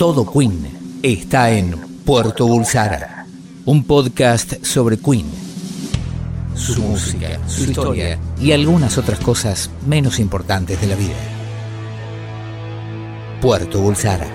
[0.00, 1.72] Todo Queen está en
[2.06, 3.26] Puerto Bulsara,
[3.66, 5.30] un podcast sobre Queen,
[6.54, 11.18] su música, su historia y algunas otras cosas menos importantes de la vida.
[13.42, 14.26] Puerto Bulsara.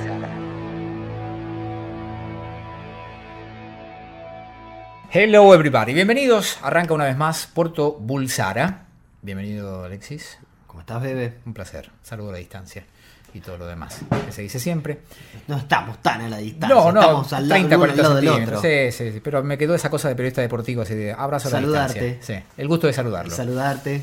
[5.11, 6.59] Hello everybody, bienvenidos.
[6.61, 8.85] Arranca una vez más Puerto Bulsara.
[9.23, 10.37] Bienvenido Alexis.
[10.67, 11.39] ¿Cómo estás, bebé?
[11.43, 11.89] Un placer.
[12.03, 12.85] Saludo a la distancia
[13.35, 14.99] y todo lo demás que se dice siempre.
[15.47, 16.75] No estamos tan a la distancia.
[16.75, 18.61] No, no, estamos al lado, 30, uno al 40 lado del otro.
[18.61, 21.51] Sí, sí, sí, pero me quedó esa cosa de periodista deportivo, así de abrazo a
[21.51, 22.05] la Saludarte.
[22.05, 22.39] distancia.
[22.39, 23.35] Sí, el gusto de saludarlo.
[23.35, 24.01] Saludarte,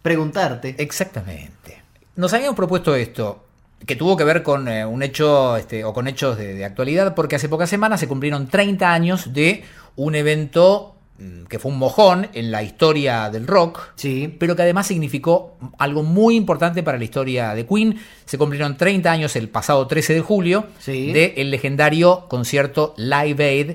[0.00, 0.76] preguntarte.
[0.78, 1.82] Exactamente.
[2.16, 3.44] Nos habíamos propuesto esto,
[3.86, 7.14] que tuvo que ver con eh, un hecho, este, o con hechos de, de actualidad,
[7.14, 9.64] porque hace pocas semanas se cumplieron 30 años de
[9.96, 10.91] un evento
[11.48, 16.02] que fue un mojón en la historia del rock, Sí, pero que además significó algo
[16.02, 17.98] muy importante para la historia de Queen.
[18.24, 21.12] Se cumplieron 30 años el pasado 13 de julio Sí.
[21.12, 23.70] del legendario concierto Live Aid,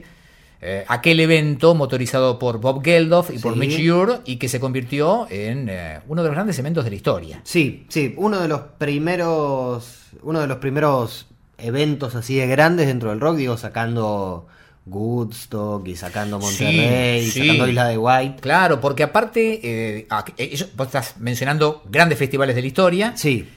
[0.60, 3.56] eh, aquel evento motorizado por Bob Geldof y por.
[3.56, 6.96] Mitch Ure y que se convirtió en eh, uno de los grandes eventos de la
[6.96, 7.42] historia.
[7.44, 8.16] sí, sí.
[8.18, 11.28] Uno de los primeros, uno de los primeros
[11.60, 14.48] eventos así de grandes dentro del rock, digo, sacando
[14.90, 17.42] Woodstock y sacando Monterrey, y sí.
[17.42, 18.42] sacando Isla de White.
[18.42, 19.60] Claro, porque aparte,
[19.98, 20.08] eh,
[20.38, 23.48] ellos- vos estás mencionando grandes festivales de la historia, Sí,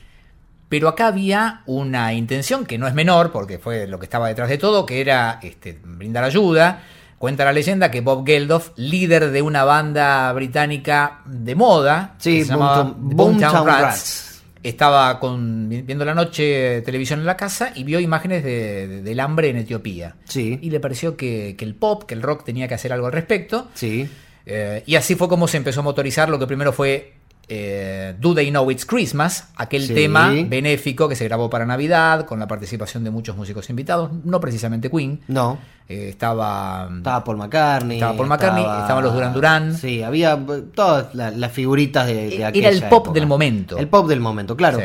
[0.69, 4.49] Pero acá había una intención que no es menor, porque fue lo que estaba detrás
[4.49, 6.83] de todo, que era este, brindar ayuda.
[7.19, 12.45] Cuenta la leyenda que Bob Geldof, líder de una banda británica de moda, Sí, que
[12.45, 14.30] se llamaba Boomtown- The Boomtown Rats.
[14.63, 19.21] Estaba con, viendo la noche televisión en la casa y vio imágenes de- de- del
[19.21, 20.17] hambre en Etiopía.
[20.25, 23.07] sí, Y le pareció que, que el pop, que el rock tenía que hacer algo
[23.07, 23.69] al respecto.
[23.75, 24.09] sí.
[24.47, 27.13] Eh, y así fue como se empezó a motorizar lo que primero fue
[27.53, 29.93] eh, Do They Know It's Christmas, aquel Sí.
[29.93, 34.39] tema benéfico que se grabó para Navidad, con la participación de muchos músicos invitados, no
[34.41, 35.21] precisamente Queen.
[35.27, 35.59] No.
[35.89, 37.97] Eh, estaba, Estaba Paul McCartney.
[37.97, 39.77] Estaba Paul McCartney, estaban los Duran Duran.
[39.77, 43.13] Sí, había eh, todas la- las figuritas de, de Era aquella el pop época.
[43.13, 43.77] del momento.
[43.77, 44.79] El pop del momento, claro.
[44.79, 44.85] Sí.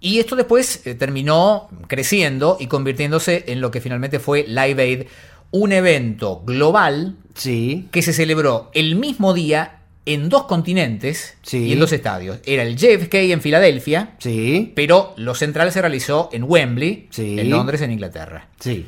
[0.00, 5.02] Y esto después eh, terminó creciendo y convirtiéndose en lo que finalmente fue Live Aid,
[5.50, 11.64] un evento global Sí, que se celebró el mismo día en dos continentes Sí.
[11.66, 12.38] y en dos estadios.
[12.44, 17.38] Era el JFK en Filadelfia, sí, pero lo central se realizó en Wembley, Sí.
[17.38, 18.48] en Londres, en Inglaterra.
[18.58, 18.86] sí.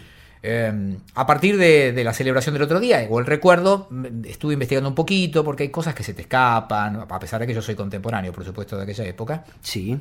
[0.48, 3.88] Eh, a partir de, de la celebración del otro día, o el recuerdo,
[4.26, 7.54] estuve investigando un poquito porque hay cosas que se te escapan, a pesar de que
[7.54, 9.44] yo soy contemporáneo, por supuesto, de aquella época.
[9.62, 9.98] Sí,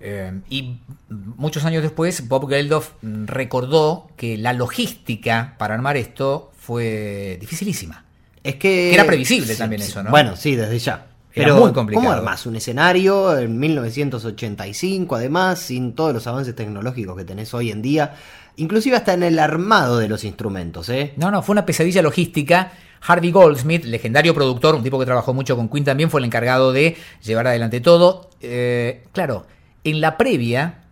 [0.00, 6.52] Eh, y muchos años después, Bob Geldof mm, recordó que la logística para armar esto
[6.58, 8.03] fue dificilísima.
[8.44, 8.60] Es que.
[8.60, 9.90] Que era previsible Sí, también sí.
[9.90, 10.10] eso, ¿no?
[10.10, 11.06] Bueno, sí, desde ya.
[11.32, 12.04] Era Pero, muy complicado.
[12.06, 17.72] ¿Cómo armás un escenario en 1985, además, sin todos los avances tecnológicos que tenés hoy
[17.72, 18.14] en día?
[18.56, 21.12] Inclusive hasta en el armado de los instrumentos, ¿eh?
[21.16, 22.70] No, no, fue una pesadilla logística.
[23.06, 26.72] Harvey Goldsmith, legendario productor, un tipo que trabajó mucho con Queen también, fue el encargado
[26.72, 28.30] de llevar adelante todo.
[28.40, 29.44] Eh, claro,
[29.82, 30.84] en la previa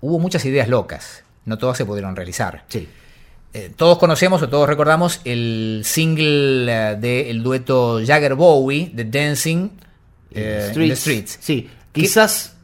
[0.00, 1.24] hubo muchas ideas locas.
[1.44, 2.64] No todas se pudieron realizar.
[2.68, 2.88] Sí.
[3.54, 9.70] Eh, todos conocemos o todos recordamos el single eh, del dueto Jagger Bowie, The Dancing
[10.32, 11.38] eh, in the Streets.
[11.40, 12.56] Sí, quizás.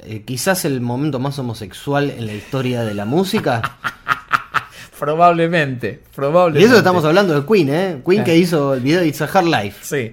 [0.00, 3.78] eh, quizás el momento más homosexual en la historia de la música.
[4.98, 6.60] Probablemente, probablemente.
[6.62, 8.02] y eso estamos hablando de Queen, ¿eh?
[8.06, 9.78] Queen que hizo el video de It's a Hard Life.
[9.82, 10.12] Sí.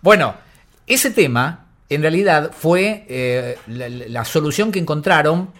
[0.00, 0.34] Bueno,
[0.86, 5.50] ese tema en realidad fue la, la solución que encontraron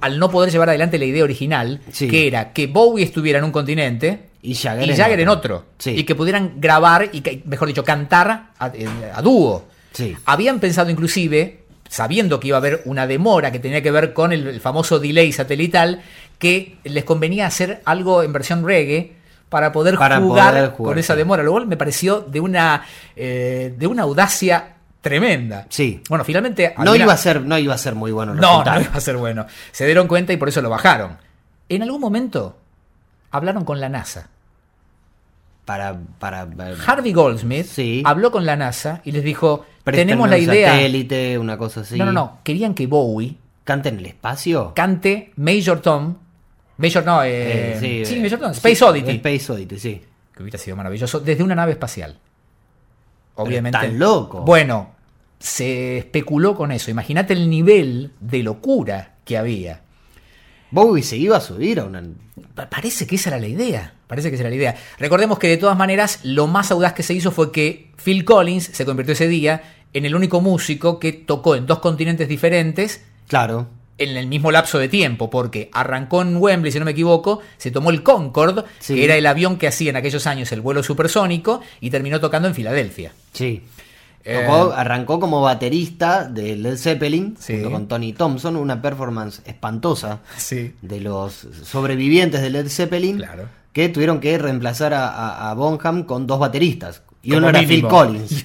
[0.00, 2.08] al no poder llevar adelante la idea original, Sí.
[2.08, 5.64] que era que Bowie estuviera en un continente Y Jagger, y en Jagger en otro.
[5.78, 5.90] Sí.
[5.90, 8.72] Y que pudieran grabar y, mejor dicho, cantar a,
[9.14, 9.66] a dúo.
[9.92, 10.16] Sí.
[10.26, 14.32] Habían pensado inclusive, sabiendo que iba a haber una demora que tenía que ver con
[14.32, 16.02] el, el famoso delay satelital,
[16.38, 19.14] que les convenía hacer algo en versión reggae
[19.48, 21.42] para poder, Para jugar, poder jugar, con esa demora.
[21.42, 22.84] Lo cual me pareció de una,
[23.16, 25.66] eh, de una audacia tremenda.
[25.68, 26.02] Sí.
[26.08, 26.74] Bueno, finalmente...
[26.78, 29.16] No iba, a ser, no iba a ser muy bueno no, no iba a ser
[29.16, 29.46] bueno.
[29.72, 31.16] Se dieron cuenta y por eso lo bajaron.
[31.68, 32.58] En algún momento
[33.30, 34.28] hablaron con la NASA.
[35.64, 38.02] Para, para, para- Harvey Goldsmith Sí.
[38.06, 40.72] habló con la NASA y les dijo, tenemos la un idea...
[40.72, 41.98] satélite, una cosa así.
[41.98, 42.38] No, no, no.
[42.42, 44.72] Querían que Bowie ¿Canta en el espacio?
[44.74, 46.16] cante Major Tom.
[46.78, 48.52] Major, no, eh, Eh, sí, eh, Major Tom.
[48.54, 49.10] sí, Space Oddity.
[49.16, 50.02] Space Oddity, sí.
[50.34, 51.20] Que hubiera sido maravilloso.
[51.20, 52.16] Desde una nave espacial.
[53.42, 53.78] Obviamente.
[53.78, 54.40] tan loco.
[54.42, 54.90] Bueno,
[55.38, 56.90] se especuló con eso.
[56.90, 59.82] Imagínate el nivel de locura que había.
[60.70, 62.02] Bowie se iba a subir a una...
[62.54, 63.94] Pa- Parece que esa era la idea.
[64.06, 64.76] Parece que esa era la idea.
[64.98, 68.64] Recordemos que de todas maneras, lo más audaz que se hizo fue que Phil Collins
[68.72, 69.62] se convirtió ese día
[69.94, 73.68] en el único músico que tocó en dos continentes diferentes Claro.
[73.98, 77.70] En el mismo lapso de tiempo, porque arrancó en Wembley, si no me equivoco, se
[77.70, 78.94] tomó el Concorde, Sí.
[78.94, 82.48] que era el avión que hacía en aquellos años el vuelo supersónico, y terminó tocando
[82.48, 83.12] en Filadelfia.
[83.32, 83.62] Sí.
[84.24, 87.54] Eh, Tocó- arrancó como baterista de Led Zeppelin Sí.
[87.54, 90.74] junto con Tony Thompson, una performance espantosa Sí.
[90.82, 93.44] de los sobrevivientes de Led Zeppelin Claro.
[93.72, 97.02] que tuvieron que reemplazar a, a- a Bonham con dos bateristas.
[97.34, 97.60] Y uno era.
[97.62, 98.44] Phil Collins.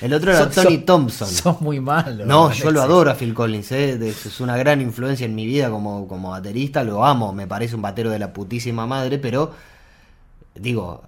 [0.00, 1.28] El otro era Son- Tony son- Thompson.
[1.28, 2.26] Son muy malos.
[2.26, 3.98] No, yo lo adoro a Phil Collins, ¿eh?
[4.08, 7.82] Es una gran influencia en mi vida como, como baterista, lo amo, me parece un
[7.82, 9.52] batero de la putísima madre, pero
[10.54, 11.02] digo,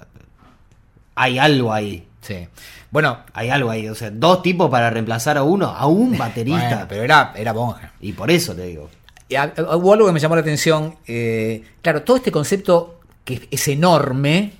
[1.15, 2.47] hay algo ahí, Sí.
[2.91, 6.69] Bueno, hay algo ahí, o sea, dos tipos para reemplazar a uno, a un baterista,
[6.69, 7.79] bueno, pero era, era Bonham.
[8.01, 8.91] y por eso te digo.
[9.31, 10.97] Hubo algo que me llamó la atención.
[11.07, 14.53] eh, claro, todo este concepto que es enorme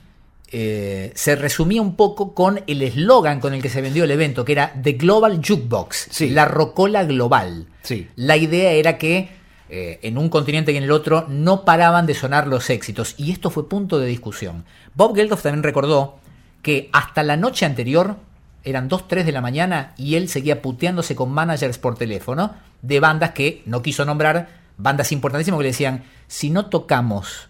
[0.51, 4.45] eh, se resumía un poco con el eslogan con el que se vendió el evento,
[4.45, 6.31] que era The Global Jukebox, Sí.
[6.31, 7.67] la rocola global.
[7.83, 8.09] Sí.
[8.17, 9.29] La idea era que
[9.71, 13.33] eh, en un continente y en el otro no paraban de sonar los éxitos, y
[13.33, 14.65] esto fue punto de discusión.
[14.95, 16.19] Bob Geldof también recordó
[16.63, 18.17] que hasta la noche anterior,
[18.65, 23.01] eran 2, 3 de la mañana, y él seguía puteándose con managers por teléfono de
[23.01, 24.49] bandas que no quiso nombrar,
[24.79, 27.48] bandas importantísimas que le decían, si no tocamos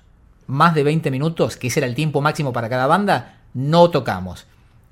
[0.48, 4.46] más de 20 minutos, que ese era el tiempo máximo para cada banda, no tocamos.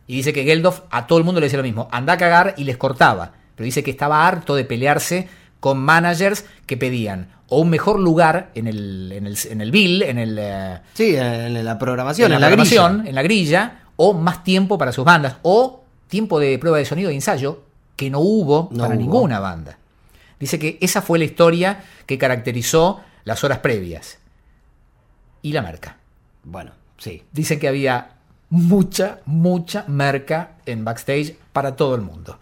[0.06, 2.54] Y dice que Geldof a todo el mundo le decía lo mismo, anda a cagar
[2.56, 3.32] y les cortaba.
[3.56, 8.50] Pero dice que estaba harto de pelearse con managers que pedían o un mejor lugar
[8.54, 12.34] en el, en el, en el bill, en, el, eh, Sí, en la programación, en
[12.36, 13.08] en la, la, programación, grilla.
[13.08, 17.08] en la grilla, o más tiempo para sus bandas, o tiempo de prueba de sonido
[17.08, 17.62] de ensayo
[17.94, 19.00] que no hubo No para hubo.
[19.00, 19.78] ninguna banda.
[20.38, 24.18] Dice que esa fue la historia que caracterizó las horas previas.
[25.42, 25.96] Y la merca.
[26.44, 27.22] Bueno, sí.
[27.32, 28.08] Dicen que había
[28.50, 32.38] mucha, mucha merca en backstage para todo el mundo.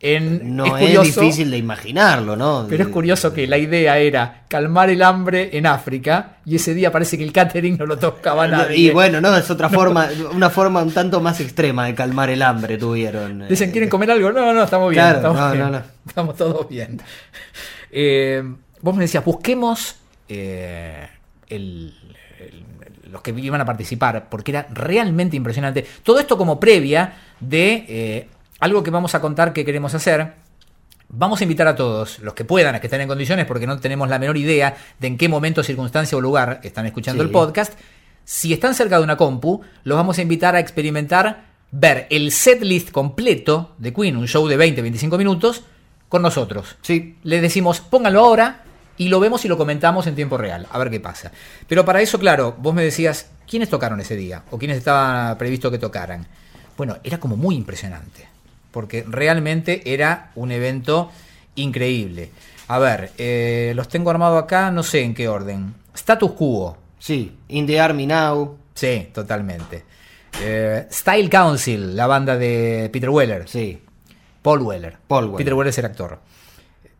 [0.00, 2.66] En, No es, curioso, difícil de imaginarlo, ¿no?
[2.68, 6.92] Pero es curioso que la idea era calmar el hambre en África y ese día
[6.92, 8.76] parece que el catering no lo tocaba nadie.
[8.76, 12.42] Y bueno, no, es otra forma, una forma un tanto más extrema de calmar el
[12.42, 13.48] hambre tuvieron.
[13.48, 14.30] Dicen, Eh, ¿quieren comer algo?
[14.30, 15.02] No, no, estamos bien.
[15.02, 15.64] Claro, estamos, no, bien.
[15.64, 15.82] no, no.
[16.06, 17.00] estamos todos bien.
[17.90, 18.44] Eh,
[18.80, 19.96] vos me decías, busquemos
[20.28, 21.08] eh,
[21.48, 21.97] el-
[23.10, 25.86] los que iban a participar, porque era realmente impresionante.
[26.02, 28.28] Todo esto como previa de eh,
[28.60, 30.34] algo que vamos a contar que queremos hacer.
[31.10, 33.78] Vamos a invitar a todos, los que puedan, a que estén en condiciones, porque no
[33.78, 37.26] tenemos la menor idea de en qué momento, circunstancia o lugar están escuchando Sí.
[37.26, 37.72] el podcast.
[38.24, 42.90] Si están cerca de una compu, los vamos a invitar a experimentar, ver el setlist
[42.90, 45.64] completo de Queen, un show de 20-25 minutos,
[46.10, 46.76] con nosotros.
[46.82, 48.64] Sí, Les decimos, pónganlo ahora
[48.98, 51.32] y lo vemos y lo comentamos en tiempo real, a ver qué pasa.
[51.66, 54.42] Pero para eso, claro, vos me decías, ¿quiénes tocaron ese día?
[54.50, 56.26] ¿O quiénes estaba previsto que tocaran?
[56.76, 58.28] Bueno, era como muy impresionante,
[58.70, 61.10] porque realmente era un evento
[61.54, 62.30] increíble.
[62.66, 65.74] A ver, eh, los tengo armado acá, no sé en qué orden.
[65.94, 67.36] Status Quo, sí.
[67.48, 68.58] In the Army Now.
[68.74, 69.84] sí, totalmente.
[70.40, 73.48] Eh, Style Council, la banda de Peter Weller.
[73.48, 73.80] Sí.
[74.42, 74.96] Paul Weller.
[75.06, 75.38] Paul Weller.
[75.38, 76.20] Peter Weller es el actor.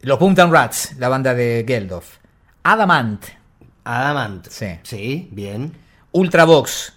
[0.02, 2.16] Los Boomtown Rats, la banda de Geldof.
[2.62, 3.24] Adamant,
[3.84, 4.46] Adamant.
[4.48, 4.66] Sí.
[4.82, 5.72] Sí, bien.
[6.12, 6.92] Ultravox.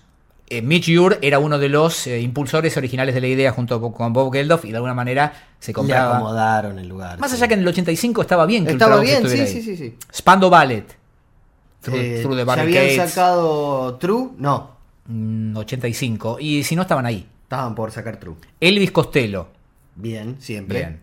[0.49, 4.11] Eh, Mitch Ure era uno de los eh, impulsores originales de la idea junto con
[4.11, 6.15] Bob Geldof y de alguna manera se Le compraba.
[6.17, 7.17] acomodaron el lugar.
[7.19, 7.37] Más sí.
[7.37, 9.95] allá que en el 85 estaba bien que Estaba Ultravox bien, sí, sí, sí, sí.
[10.13, 10.85] Spando Ballet.
[11.81, 12.91] Through, Eh, Through the ¿Ya Barricades.
[12.91, 14.31] habían sacado True?
[14.37, 14.71] No.
[15.07, 16.37] mm, 85.
[16.41, 17.25] Y si no, estaban ahí.
[17.43, 18.35] Estaban por sacar True.
[18.59, 19.47] Elvis Costello.
[19.95, 20.79] Bien, siempre.
[20.79, 21.01] Bien.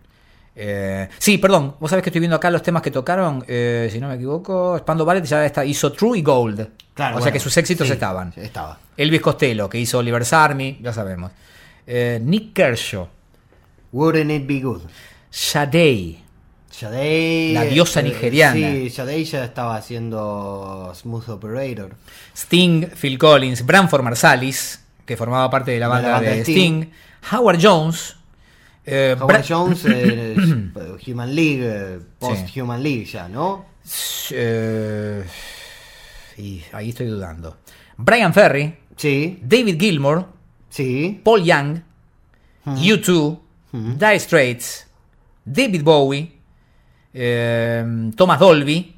[0.61, 4.01] Eh, sí, perdón, vos sabés que estoy viendo acá los temas que tocaron, eh, si
[4.01, 6.69] no me equivoco, Spando Ballet ya está, hizo True y Gold.
[6.95, 8.33] Claro, o sea que sus éxitos sí, estaban.
[8.35, 8.77] Estaba.
[8.97, 11.31] Elvis Costello, que hizo Oliver's Army, ya sabemos.
[11.87, 13.07] Eh, Nick Kershaw,
[13.93, 14.83] Wouldn't it be good?
[15.31, 16.19] Sade,
[16.69, 17.53] Sade.
[17.55, 18.55] La diosa nigeriana.
[18.55, 21.95] Sí, Sade ya estaba haciendo Smooth Operator.
[22.37, 26.31] Sting, Phil Collins, Branford Marsalis, que formaba parte de la De la banda de, banda
[26.31, 26.91] de Sting,
[27.33, 28.17] Howard Jones,
[28.91, 30.35] eh, Howard Jones, eh,
[31.07, 33.67] Human League, eh, Post-Human League ya, ¿no?
[34.31, 35.25] eh,
[36.37, 37.57] y ahí estoy dudando.
[37.97, 40.27] Brian Ferry, Sí, David Gilmour,
[40.69, 41.21] sí.
[41.23, 41.79] Paul Young,
[42.67, 43.39] U2,
[43.73, 44.87] Dire Straits,
[45.45, 46.33] David Bowie,
[47.15, 48.95] eh, Thomas Dolby.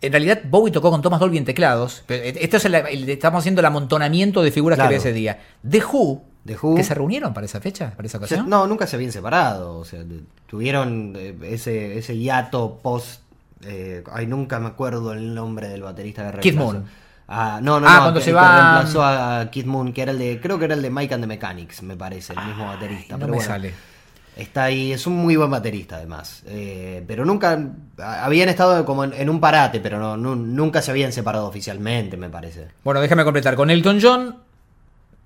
[0.00, 2.02] En realidad, Bowie tocó con Thomas Dolby en teclados.
[2.06, 4.90] pero Esto es el, el- estamos haciendo el amontonamiento de figuras Claro.
[4.90, 5.40] que había ese día.
[5.68, 6.22] The Who,
[6.56, 6.76] Who.
[6.76, 8.48] que se reunieron para esa fecha, para esa O sea, ocasión.
[8.48, 9.78] no, nunca se habían separado.
[9.78, 13.22] O sea, de- tuvieron eh, ese, ese hiato post.
[13.64, 16.72] Eh, ay, nunca me acuerdo el nombre del baterista Keith reemplazó.
[16.74, 16.84] Moon.
[17.30, 20.12] Ah, no, no, Ah, no, cuando que- se va- reemplazó a Keith Moon, que era
[20.12, 20.40] el de.
[20.40, 23.14] Creo que era el de Mike and the Mechanics, me parece, el mismo baterista.
[23.14, 23.46] no pero me bueno.
[23.52, 23.74] sale.
[24.36, 26.44] Está ahí, es un muy buen baterista además.
[26.46, 27.58] Eh, pero nunca.
[27.98, 32.16] Habían estado como en, en un parate, pero no, nu- nunca se habían separado oficialmente,
[32.16, 32.68] me parece.
[32.84, 34.36] Bueno, déjame completar con Elton John,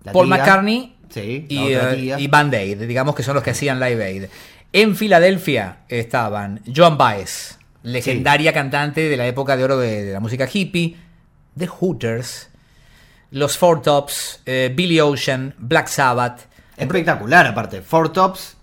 [0.05, 2.19] La Paul tía- McCartney Sí, y, tía.
[2.19, 4.25] y Band Aid, digamos que son los que hacían Live Aid.
[4.73, 10.21] En Filadelfia estaban Joan Baez, legendaria cantante de la época de oro de, de la
[10.21, 10.97] música hippie,
[11.59, 12.49] The Hooters,
[13.31, 16.47] los Four Tops, eh, Billy Ocean, Black Sabbath.
[16.79, 17.83] Espectacular, aparte.
[17.83, 18.57] Four Tops.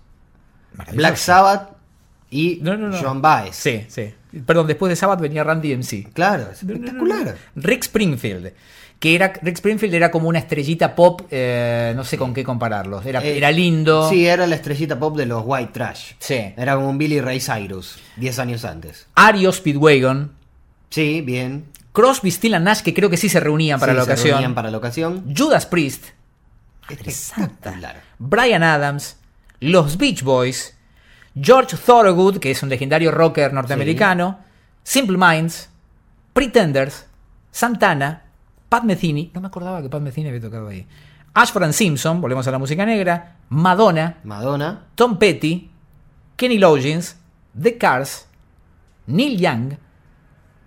[0.92, 1.70] Black Sabbath
[2.30, 2.98] y No, no, no.
[3.00, 3.54] John Baez.
[3.56, 4.12] Sí, sí.
[4.46, 6.08] Perdón, después de Sabbath venía Randy MC.
[6.12, 7.36] Claro, es espectacular.
[7.56, 8.52] Rick Springfield.
[9.00, 13.04] Que era, Rick Springfield era como una estrellita pop, eh, no sé con qué compararlos.
[13.06, 14.08] Era, Eh, era lindo.
[14.10, 16.12] Sí, era la estrellita pop de los White Trash.
[16.18, 16.52] Sí.
[16.56, 19.06] Era como un Billy Ray Cyrus, 10 años antes.
[19.14, 20.32] Ario Speedwagon.
[20.90, 21.64] Sí, bien.
[21.92, 24.30] Crosby, and Nash, que creo que sí se reunían para Sí, la se ocasión.
[24.32, 25.34] reunían para la ocasión.
[25.36, 26.04] Judas Priest.
[26.88, 28.02] Espectacular.
[28.18, 29.16] Brian Adams.
[29.60, 30.76] Los Beach Boys.
[31.40, 34.38] George Thorogood, que es un legendario rocker norteamericano.
[34.82, 35.68] Simple Minds.
[36.32, 37.06] Pretenders.
[37.50, 38.24] Santana.
[38.70, 39.30] Pat Metheny.
[39.34, 40.86] No me acordaba que Pat Metheny había tocado ahí.
[41.34, 42.20] Ashford and Simpson.
[42.22, 43.36] Volvemos a la música negra.
[43.50, 44.16] Madonna.
[44.24, 44.86] Madonna.
[44.94, 45.70] Tom Petty,
[46.36, 47.16] Kenny Loggins,
[47.60, 48.26] The Cars,
[49.06, 49.74] Neil Young,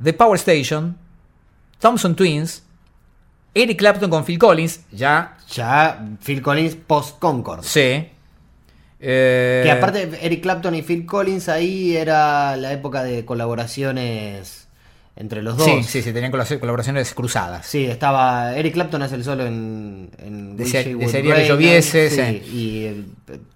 [0.04, 0.98] The Power Station,
[1.80, 2.64] Thompson Twins,
[3.56, 7.64] Eric Clapton con Phil Collins, ya Ya Phil Collins post Concord.
[7.64, 8.12] sé.
[9.00, 14.70] Eh, Que aparte Eric Clapton y Phil Collins ahí era la época de colaboraciones
[15.16, 15.66] entre los dos.
[15.68, 17.66] Sí, sí, sí, tenían colab- colaboraciones cruzadas.
[17.66, 18.56] Sí, estaba.
[18.56, 20.10] Eric Clapton hace el solo en.
[20.18, 22.56] en desearía que lloviese, sí, sí.
[22.56, 23.04] Y eh,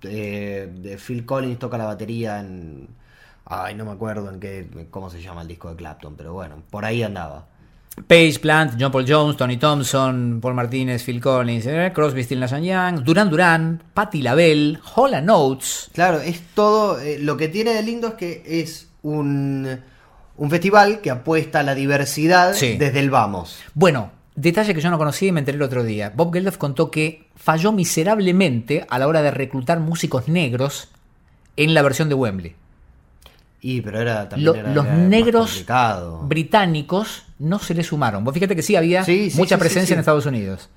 [0.04, 2.88] eh, de Phil Collins toca la batería en.
[3.46, 4.68] Ay, no me acuerdo en qué.
[4.92, 7.46] cómo se llama el disco de Clapton, pero bueno, por ahí andaba.
[8.08, 12.54] Page Plant, John Paul Jones, Tony Thompson, Paul Martínez, Phil Collins, eh, Crosby, Still Nash
[12.62, 15.90] Young, Duran Duran, Patti LaBelle, Hola Notes.
[15.94, 17.00] Claro, es todo.
[17.00, 19.80] eh, lo que tiene de lindo es que es un.
[20.38, 22.78] Un festival que apuesta a la diversidad Sí.
[22.78, 23.60] desde el vamos.
[23.74, 26.12] Bueno, detalle que yo no conocía y me enteré el otro día.
[26.16, 30.90] Bob Geldof contó que falló miserablemente a la hora de reclutar músicos negros
[31.56, 32.56] en la versión de Wembley.
[33.62, 35.66] Y pero era también Lo- era- los era negros
[36.24, 38.24] británicos no se le sumaron.
[38.24, 40.70] Vos fíjate que sí había Sí, sí, mucha presencia en Estados Unidos.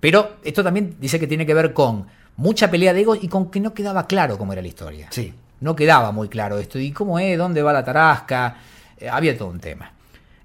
[0.00, 3.50] Pero esto también dice que tiene que ver con mucha pelea de egos y con
[3.50, 5.08] que no quedaba claro cómo era la historia.
[5.10, 5.32] Sí.
[5.60, 6.78] No quedaba muy claro esto.
[6.78, 7.38] ¿Y cómo es?
[7.38, 8.56] ¿Dónde va la tarasca?
[9.04, 9.92] Eh, había todo un tema.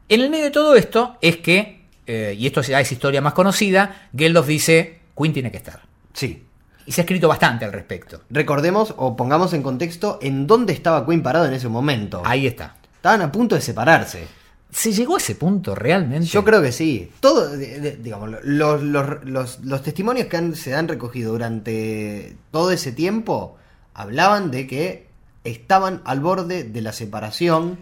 [0.10, 3.34] En el medio de todo esto es que, eh, y esto ya es historia más
[3.34, 5.82] conocida, Geldof dice, Queen tiene que estar.
[6.14, 6.44] Sí.
[6.86, 8.22] Y se ha escrito bastante al respecto.
[8.30, 12.22] Recordemos o pongamos en contexto en dónde estaba Queen parado en ese momento.
[12.26, 12.76] Ahí está.
[12.96, 14.28] Estaban a punto de separarse.
[14.72, 16.26] ¿Se llegó a ese punto realmente?
[16.28, 17.12] Yo creo que sí.
[17.20, 22.36] Todo, de- de- digamos, los, los- los- los testimonios que han- se han recogido durante
[22.52, 23.58] todo ese tiempo
[23.94, 25.08] hablaban de que
[25.44, 27.80] estaban al borde de la separación.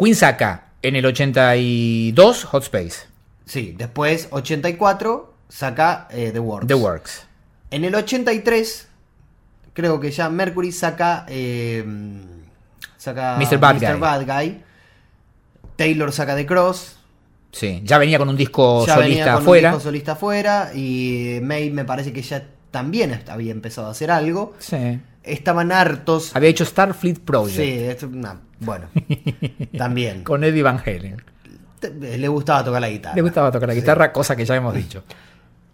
[0.00, 3.10] Queen saca en el 82 Hot Space,
[3.44, 6.66] Sí, después 84 saca eh, The Works.
[6.68, 7.26] The Works.
[7.70, 8.88] En el 83
[9.74, 11.84] creo que ya Mercury saca eh,
[12.96, 13.58] saca Mr.
[13.58, 13.98] Bad Guy.
[13.98, 14.62] Bad Guy.
[15.76, 16.96] Taylor saca The Cross.
[17.52, 19.68] Sí, ya venía con un disco ya venía solista con afuera.
[19.70, 24.10] un disco solista afuera y May me parece que ya también había empezado a hacer
[24.10, 24.54] algo.
[24.60, 25.00] Sí.
[25.22, 26.34] Estaban hartos.
[26.34, 28.86] Había hecho Starfleet Project Sí, esto- no, bueno,
[29.78, 30.24] también.
[30.24, 31.22] con Eddie Van Halen.
[31.78, 33.16] Te- Le gustaba tocar la guitarra.
[33.16, 33.80] Le gustaba tocar la Sí.
[33.80, 35.04] guitarra, cosa que ya hemos dicho.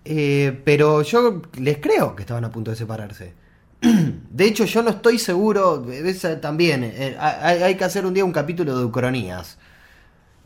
[0.08, 3.32] Eh, pero yo les creo que estaban a punto de separarse.
[3.80, 5.84] De hecho, yo no estoy seguro.
[5.90, 6.84] esa también.
[6.84, 9.58] eh, hay, hay que hacer un día un capítulo de Ucronías.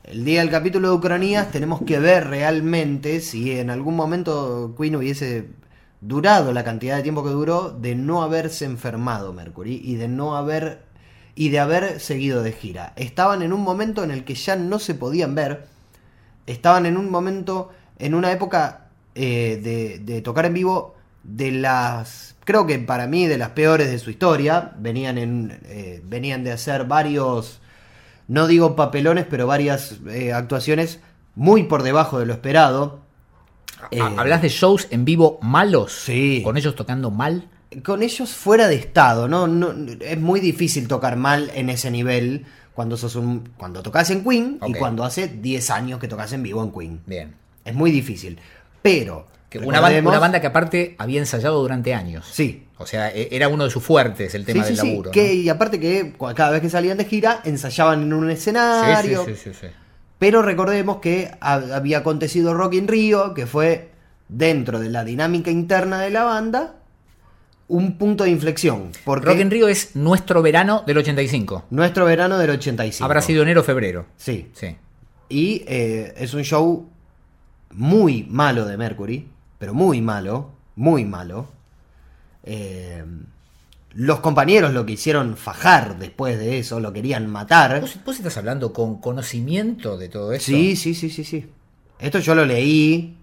[0.02, 4.96] El día del capítulo de Ucronías tenemos que ver realmente si en algún momento Queen
[4.96, 5.48] hubiese
[6.00, 10.36] durado la cantidad de tiempo que duró de no haberse enfermado Mercury y de no
[10.36, 10.82] haber
[11.34, 12.92] y de haber seguido de gira.
[12.96, 15.66] Estaban en un momento en el que ya no se podían ver.
[16.46, 22.36] Estaban en un momento, en una época eh, de, de tocar en vivo de las,
[22.44, 24.72] creo que para mí de las peores de su historia.
[24.78, 27.60] Venían en, eh, venían de hacer varios,
[28.28, 31.00] no digo papelones, pero varias eh, actuaciones
[31.34, 33.00] muy por debajo de lo esperado.
[33.90, 35.92] Eh, Ha- ¿Hablas de shows en vivo malos?
[35.92, 36.40] Sí.
[36.44, 37.48] ¿Con ellos tocando mal?
[37.84, 39.46] con ellos fuera de estado, ¿no?
[39.46, 42.44] no es muy difícil tocar mal en ese nivel
[42.74, 46.42] cuando sos un cuando tocas en Queen y cuando hace 10 años que tocas en
[46.42, 47.00] vivo en Queen.
[47.06, 47.32] Bien.
[47.64, 48.40] Es muy difícil.
[48.82, 52.26] Pero Que una, banda, recordemos- una banda que aparte había ensayado durante años.
[52.32, 52.66] Sí.
[52.78, 55.10] O sea, e- era uno de sus fuertes el tema Sí, sí, del sí, laburo.
[55.14, 55.22] ¿no?
[55.22, 59.24] y aparte que cada vez que salían de gira ensayaban en un Sí, escenario.
[59.26, 59.66] sí, sí, sí, sí.
[60.20, 63.90] Pero recordemos que ha- había acontecido Rock in Rio, que fue
[64.28, 66.76] dentro de la dinámica interna de la banda,
[67.66, 68.92] un punto de inflexión.
[69.04, 71.64] Porque Rock en Río es nuestro verano del 85.
[71.70, 73.04] nuestro verano del 85.
[73.04, 74.06] Habrá sido enero o febrero.
[74.16, 74.48] Sí.
[74.52, 74.76] Sí.
[75.28, 76.88] Y eh, es un show
[77.72, 79.26] muy malo de Mercury,
[79.58, 81.48] pero muy malo, muy malo.
[82.42, 83.04] Eh,
[83.94, 87.80] los compañeros lo quisieron fajar después de eso, lo querían matar.
[87.80, 90.46] ¿Vos, vos estás hablando con conocimiento de todo esto?
[90.46, 91.46] Sí, sí, sí, sí, sí.
[91.98, 93.16] Esto yo lo leí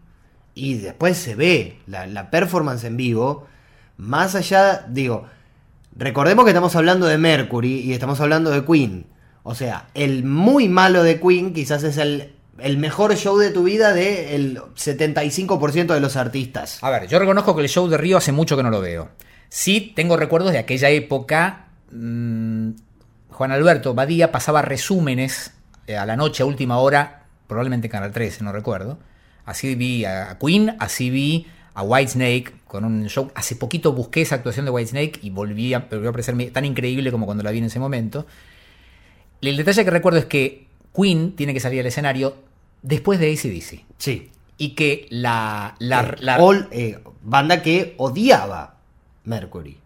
[0.54, 3.48] y después se ve la, la performance en vivo.
[3.98, 5.28] Más allá, digo,
[5.96, 9.08] recordemos que estamos hablando de Mercury y estamos hablando de Queen.
[9.44, 13.64] O sea, el muy malo de Queen quizás es el, el mejor show de tu
[13.64, 16.84] vida del 75% de los artistas.
[16.84, 19.10] A ver, yo reconozco que el show de Río hace mucho que no lo veo.
[19.50, 21.68] Sí, tengo recuerdos de aquella época.
[21.92, 22.72] mm,
[23.30, 25.54] Juan Alberto Badía pasaba resúmenes
[25.86, 28.98] eh, a la noche, a última hora, probablemente en Canal 13, no recuerdo.
[29.46, 33.32] Así vi a Queen, así vi a Whitesnake con un show.
[33.36, 37.12] Hace poquito busqué esa actuación de Whitesnake y volví a, volvió a parecerme tan increíble
[37.12, 38.26] como cuando la vi en ese momento.
[39.42, 42.36] El detalle que recuerdo es que Queen tiene que salir al escenario
[42.82, 43.86] después de ACDC.
[43.98, 44.32] Sí.
[44.58, 48.77] Y que la, la, Eh, la- All, eh, banda que odiaba
[49.28, 49.78] Mercury.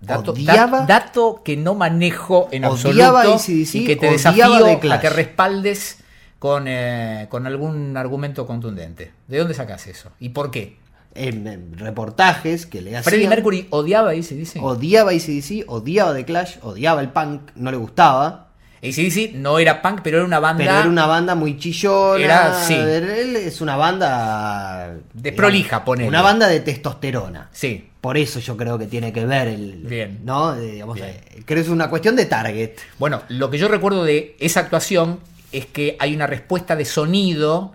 [0.00, 4.44] Dato, odiaba- da- dato que no manejo en Odiaba absoluto AC/DC, y que te desafío
[4.92, 5.98] a que respaldes
[6.38, 9.12] con, eh, con algún argumento contundente.
[9.26, 10.10] ¿De dónde sacas eso?
[10.20, 10.76] ¿Y por qué?
[11.14, 13.04] En, en reportajes que le hacían.
[13.04, 14.62] Freddie Mercury odiaba a ACDC.
[14.62, 18.45] Odiaba ACDC, odiaba The Clash, odiaba el punk, no le gustaba.
[18.82, 22.22] ACDC no era punk, pero era una banda Pero era una banda muy chillona.
[22.24, 22.74] Era- sí.
[22.76, 24.94] Es una banda.
[25.12, 26.08] De prolija, ponele.
[26.08, 27.48] Una banda de testosterona.
[27.52, 29.82] Sí, Por eso yo creo que tiene que ver el.
[29.84, 30.20] Bien.
[30.24, 30.54] ¿No?
[30.54, 31.08] Eh, digamos, Bien.
[31.08, 32.72] eh, creo que es una cuestión de target.
[32.98, 35.18] Bueno, lo que yo recuerdo de esa actuación
[35.52, 37.72] es que hay una respuesta de sonido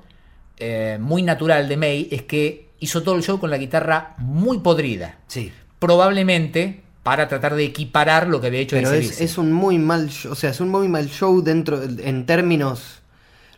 [0.58, 4.60] eh, muy natural de May, es que hizo todo el show con la guitarra muy
[4.60, 5.17] podrida.
[5.27, 5.51] Sí.
[5.79, 10.10] Probablemente para tratar de equiparar lo que había hecho Pero es, es un muy mal
[10.10, 13.00] show, o sea, es un muy mal show dentro, en términos...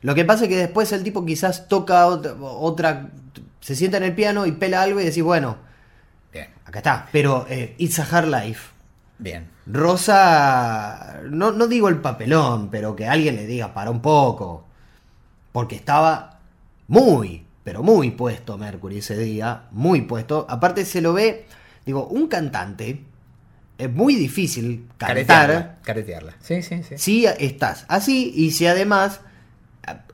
[0.01, 3.09] Lo que pasa es que después el tipo quizás toca otra, otra-
[3.61, 5.57] se sienta en el piano y pela algo y decís, bueno,
[6.31, 7.07] Bien, acá está.
[7.11, 8.71] Pero eh, It's a Hard Life.
[9.17, 9.49] bien.
[9.65, 14.65] Rosa, no, no digo el papelón, pero que alguien le diga, para un poco.
[15.51, 16.39] Porque estaba
[16.87, 20.45] muy, pero muy puesto Mercury ese día, muy puesto.
[20.49, 21.45] Aparte se lo ve,
[21.85, 23.03] digo, un cantante,
[23.83, 26.33] es muy difícil cantar Caretearla, caretearla.
[26.41, 26.95] Sí, sí, sí.
[26.97, 29.21] si estás así y si además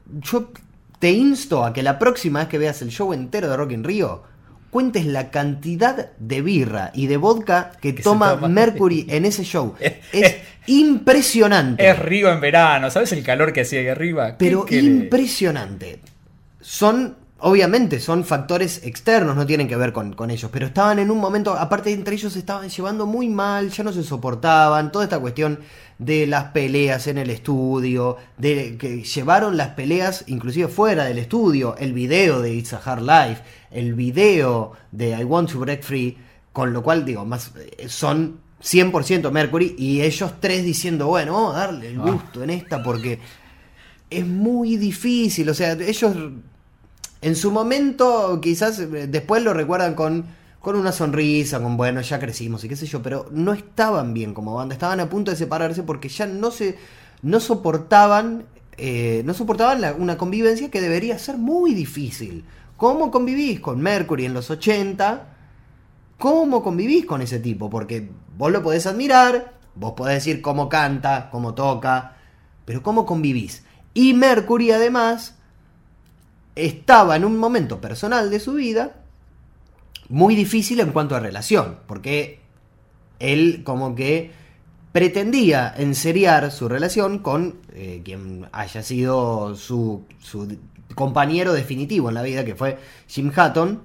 [0.08, 0.52] yo
[1.00, 3.84] te insto a que la próxima vez que veas el show entero de Rock in
[3.84, 4.24] Rio
[4.70, 8.48] cuentes la cantidad de birra y de vodka que, toma toma.
[8.48, 9.76] Mercury en ese show.
[10.12, 11.90] Es impresionante.
[11.90, 14.32] Es Río en verano, ¿sabes el calor que hacía ahí arriba?
[14.32, 16.00] ¿Qué Pero impresionante.
[16.62, 21.10] Son, obviamente, son factores externos, no tienen que ver con, con ellos, pero estaban en
[21.12, 25.06] un momento, aparte entre ellos se estaban llevando muy mal, ya no se soportaban, toda
[25.06, 25.60] esta cuestión
[25.98, 31.76] de las peleas en el estudio, de que llevaron las peleas inclusive fuera del estudio,
[31.78, 36.18] el video de It's a Hard Life, el video de I Want to Break Free,
[36.54, 41.56] con lo cual digo, más eh, son 100% Mercury y ellos tres diciendo, bueno, vamos
[41.56, 42.12] a darle el Ah.
[42.12, 43.20] gusto en esta porque
[44.10, 45.50] es muy difícil.
[45.50, 46.16] O sea, ellos
[47.22, 50.26] en su momento quizás eh, después lo recuerdan con,
[50.60, 54.34] con una sonrisa, con bueno, ya crecimos y qué sé yo, pero no estaban bien
[54.34, 56.78] como banda, estaban a punto de separarse porque ya no se
[57.22, 58.46] no soportaban
[58.82, 62.46] eh, no soportaban una convivencia que debería ser muy difícil.
[62.78, 65.36] ¿Cómo convivís con Mercury en los 80?
[66.18, 67.70] ¿Cómo convivís con ese tipo?
[67.70, 72.16] Porque vos lo podés admirar, vos podés decir cómo canta, cómo toca,
[72.64, 73.64] pero ¿cómo convivís?
[73.94, 75.39] Y Mercury además
[76.66, 78.98] estaba en un momento personal de su vida
[80.10, 82.40] muy difícil en cuanto a relación, porque
[83.20, 84.32] él como que
[84.92, 90.58] pretendía enseriar su relación con eh, quien haya sido su, su
[90.96, 93.84] compañero definitivo en la vida, que fue Jim Hatton,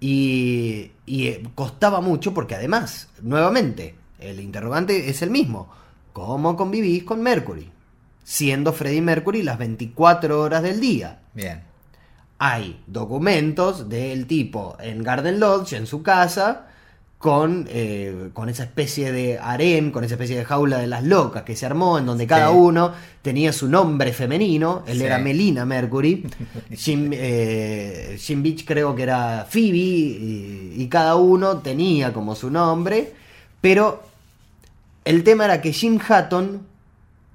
[0.00, 5.68] y, y, eh, costaba mucho porque además, nuevamente, el interrogante es el mismo.
[6.12, 7.68] ¿Cómo convivís con Mercury?
[8.22, 11.22] Siendo Freddie Mercury las 24 horas del día.
[11.34, 11.67] Bien.
[12.38, 16.66] Hay documentos del tipo en Garden Lodge, en su casa,
[17.18, 21.42] con, eh, con esa especie de harem, con esa especie de jaula de las locas
[21.42, 22.54] que se armó, en donde cada Sí.
[22.56, 24.84] uno tenía su nombre femenino.
[24.86, 25.04] Él Sí.
[25.04, 26.24] era Melina Mercury.
[26.76, 32.50] Jim, eh, Jim Beach creo que era Phoebe, y, y cada uno tenía como su
[32.50, 33.12] nombre.
[33.60, 34.04] Pero
[35.04, 36.60] el tema era que Jim Hatton,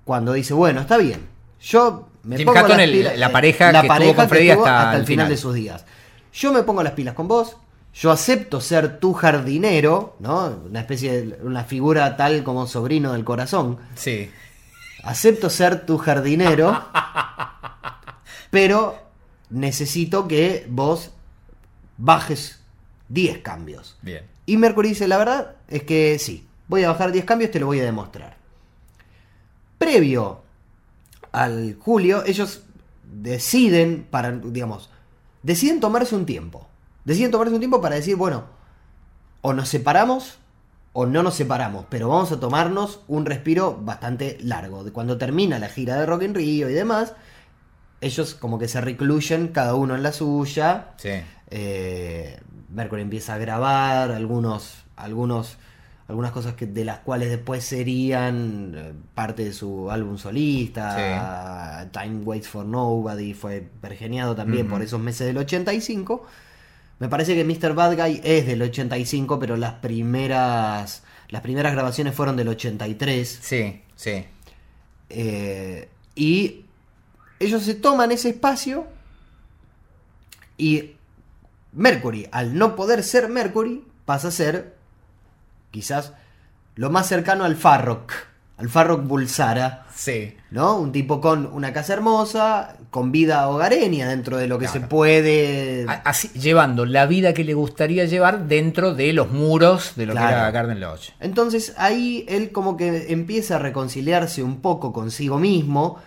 [0.06, 1.20] cuando dice, bueno, está bien,
[1.62, 4.94] yo me Jim pongo Hatton, las el- la pareja que estuvo con Freddie estuvo hasta
[4.94, 5.30] el el final final.
[5.30, 5.86] de sus días.
[6.34, 7.58] Yo me pongo las pilas con vos,
[7.94, 10.62] yo acepto ser tu jardinero, ¿no?
[10.68, 13.78] Una especie de una figura tal como sobrino del corazón.
[13.96, 14.32] Sí.
[15.04, 16.82] Acepto ser tu jardinero,
[18.50, 18.98] pero
[19.50, 21.12] necesito que vos
[21.98, 22.62] bajes
[23.10, 23.98] 10 cambios.
[24.02, 24.24] Bien.
[24.46, 27.66] Y Mercury dice, la verdad es que sí, voy a bajar 10 cambios, te lo
[27.68, 28.38] voy a demostrar.
[29.78, 30.43] Previo
[31.34, 32.64] al julio, ellos
[33.04, 34.90] deciden, para, digamos,
[35.42, 36.68] deciden tomarse un tiempo.
[37.04, 38.46] Deciden tomarse un tiempo para decir, bueno,
[39.42, 40.38] o nos separamos
[40.94, 44.84] o no nos separamos, pero vamos a tomarnos un respiro bastante largo.
[44.84, 47.14] De cuando termina la gira de Rock in Rio y demás,
[48.00, 50.92] ellos como que se recluyen cada uno en la suya.
[50.98, 51.10] Sí.
[51.50, 55.58] Eh, Mercury empieza a grabar algunos, algunos,
[56.08, 61.90] algunas cosas que, de las cuales después serían eh, parte de su álbum solista.
[61.92, 66.26] Time Waits for Nobody fue pergeniado también por esos meses del 85.
[67.00, 67.74] Me parece que Mr.
[67.74, 73.40] Bad Guy es del 85, pero las primeras, las primeras grabaciones fueron del 83.
[73.42, 74.26] Sí, sí.
[75.10, 76.66] Eh, y
[77.40, 78.88] ellos se toman ese espacio
[80.58, 80.92] y
[81.72, 84.76] Mercury, al no poder ser Mercury, pasa a ser
[85.74, 86.14] quizás
[86.76, 88.14] lo más cercano al Farrock,
[88.58, 90.36] al Farrock Bulsara, Sí.
[90.50, 90.78] ¿no?
[90.78, 94.82] Un tipo con una casa hermosa, con vida hogareña dentro de lo que Claro.
[94.82, 95.86] se puede...
[96.04, 100.28] Así, llevando la vida que le gustaría llevar dentro de los muros de lo Claro.
[100.30, 101.12] que era Garden Lodge.
[101.20, 106.00] Entonces ahí él como que empieza a reconciliarse un poco consigo mismo.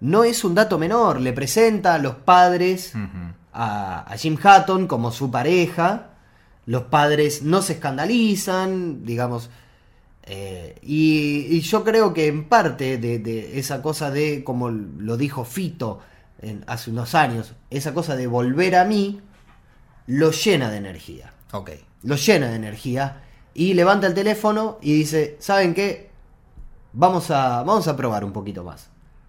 [0.00, 2.94] No es un dato menor, le presenta a los padres
[3.52, 6.08] a, a Jim Hatton como su pareja.
[6.66, 9.50] Los padres no se escandalizan, digamos.
[10.26, 15.16] eh, y, y yo creo que en parte de, de esa cosa de, como lo
[15.18, 16.00] dijo Fito
[16.40, 19.20] en- hace unos años, esa cosa de volver a mí,
[20.06, 21.70] lo llena de energía Ok.
[22.02, 23.22] lo llena de energía
[23.54, 26.10] y levanta el teléfono y dice, ¿saben qué?
[26.94, 28.88] Vamos a, vamos a probar un poquito más.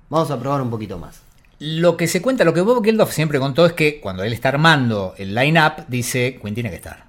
[0.09, 1.21] Vamos a probar un poquito más.
[1.59, 4.49] Lo que se cuenta, lo que Bob Geldof siempre contó es que cuando él está
[4.49, 7.05] armando el line-up, dice, Queen tiene que estar.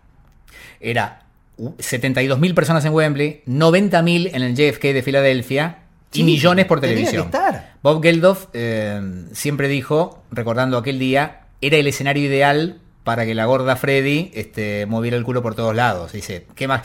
[0.80, 1.26] Era
[1.58, 5.78] 72.000 personas en Wembley, 90.000 en el JFK de Filadelfia
[6.12, 7.26] y millones por que televisión.
[7.26, 7.74] estar.
[7.82, 13.46] Bob Geldof eh, siempre dijo, recordando aquel día, era el escenario ideal para que la
[13.46, 16.12] gorda Freddy este, moviera el culo por todos lados.
[16.12, 16.82] Dice, ¿qué más?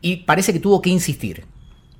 [0.00, 1.44] Y parece que tuvo que insistir.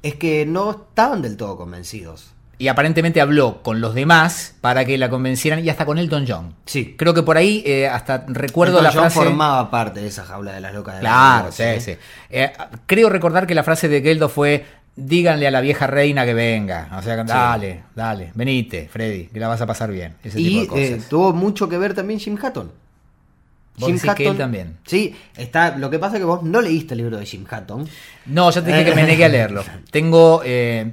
[0.03, 2.33] Es que no estaban del todo convencidos.
[2.63, 6.55] Y aparentemente habló con los demás para que la convencieran y hasta con Elton John.
[6.65, 6.95] Sí.
[6.97, 9.19] Creo que por ahí eh, hasta recuerdo Elton la John frase.
[9.19, 11.81] formaba parte de esa jaula de las locas de Claro, la sí, ¿eh?
[11.81, 11.97] sí.
[12.31, 12.53] Eh,
[12.87, 16.89] creo recordar que la frase de Geldo fue: díganle a la vieja reina que venga.
[16.97, 20.15] O sea, dale, dale, venite, Freddy, que la vas a pasar bien.
[20.23, 20.85] Ese tipo Y de cosas.
[20.85, 22.71] eh, tuvo mucho que ver también Jim Hatton.
[24.17, 24.77] Que él también.
[24.87, 27.89] Sí, está, lo que pasa es que vos no leíste el libro de Jim Hatton.
[28.27, 29.65] No, ya te dije que me negué a leerlo.
[29.91, 30.93] Tengo, eh,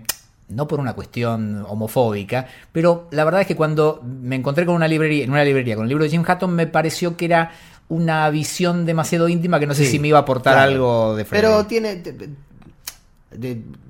[0.49, 4.87] no por una cuestión homofóbica, pero la verdad es que cuando me encontré con una
[4.87, 7.51] librería, en una librería con el libro de Jim Hatton, me pareció que era
[7.87, 10.71] una visión demasiado íntima que no sé Sí, si me iba a aportar claro.
[10.71, 11.41] algo de Freddy.
[11.41, 11.95] Pero tiene.
[11.97, 12.29] Te, te-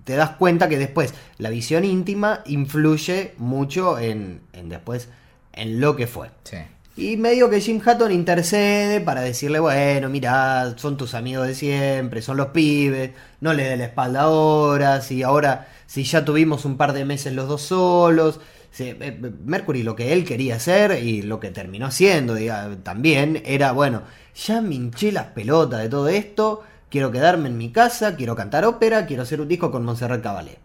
[0.04, 5.08] te das cuenta que después la visión íntima influye mucho en, en después
[5.54, 6.30] en lo que fue.
[6.44, 6.58] Sí.
[6.98, 12.22] Y medio que Jim Hatton intercede para decirle, bueno, mira, son tus amigos de siempre,
[12.22, 16.78] son los pibes, no le dé la espalda ahora, si ahora, si ya tuvimos un
[16.78, 18.40] par de meses los dos solos.
[18.70, 23.42] Sí, eh, Mercury lo que él quería hacer y lo que terminó haciendo diga, también
[23.44, 24.04] era, bueno,
[24.36, 28.66] ya me hinché las pelotas de todo esto, quiero quedarme en mi casa, quiero cantar
[28.66, 30.60] ópera, quiero hacer un disco con Montserrat Caballé.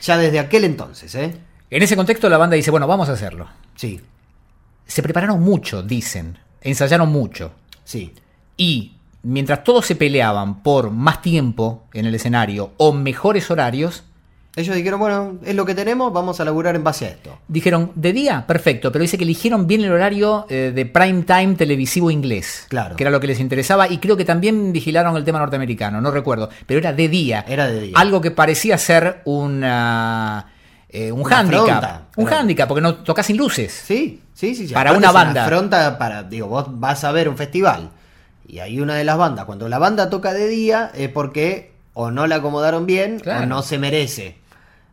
[0.00, 1.36] Ya desde aquel entonces, ¿eh?
[1.68, 3.48] En ese contexto la banda dice, bueno, vamos a hacerlo.
[3.76, 4.00] Sí,
[4.86, 6.38] Se prepararon mucho, dicen.
[6.62, 7.52] Ensayaron mucho.
[7.84, 8.14] sí.
[8.56, 14.04] Y mientras todos se peleaban por más tiempo en el escenario o mejores horarios,
[14.54, 17.38] Ellos dijeron, bueno, es lo que tenemos, vamos a laburar en base a esto.
[17.48, 21.54] dijeron, de día, perfecto, pero dice que eligieron bien el horario eh, de prime time
[21.54, 22.66] televisivo inglés.
[22.68, 22.94] Claro.
[22.96, 26.10] Que era lo que les interesaba y creo que también vigilaron el tema norteamericano, no
[26.10, 27.46] recuerdo, pero era de día.
[27.48, 27.92] Era de día.
[27.96, 30.52] Algo que parecía ser una,
[30.90, 32.02] eh, un Una afronta.
[32.16, 33.72] Un Era- hándicap, porque no tocas sin luces.
[33.86, 34.68] Sí, sí, sí.
[34.68, 34.74] sí.
[34.74, 35.44] Para Aparte una banda.
[35.46, 37.88] afronta para, digo, vos vas a ver un festival
[38.46, 39.46] y hay una de las bandas.
[39.46, 43.44] Cuando la banda toca de día es porque o no la acomodaron bien Claro.
[43.44, 44.41] o no se merece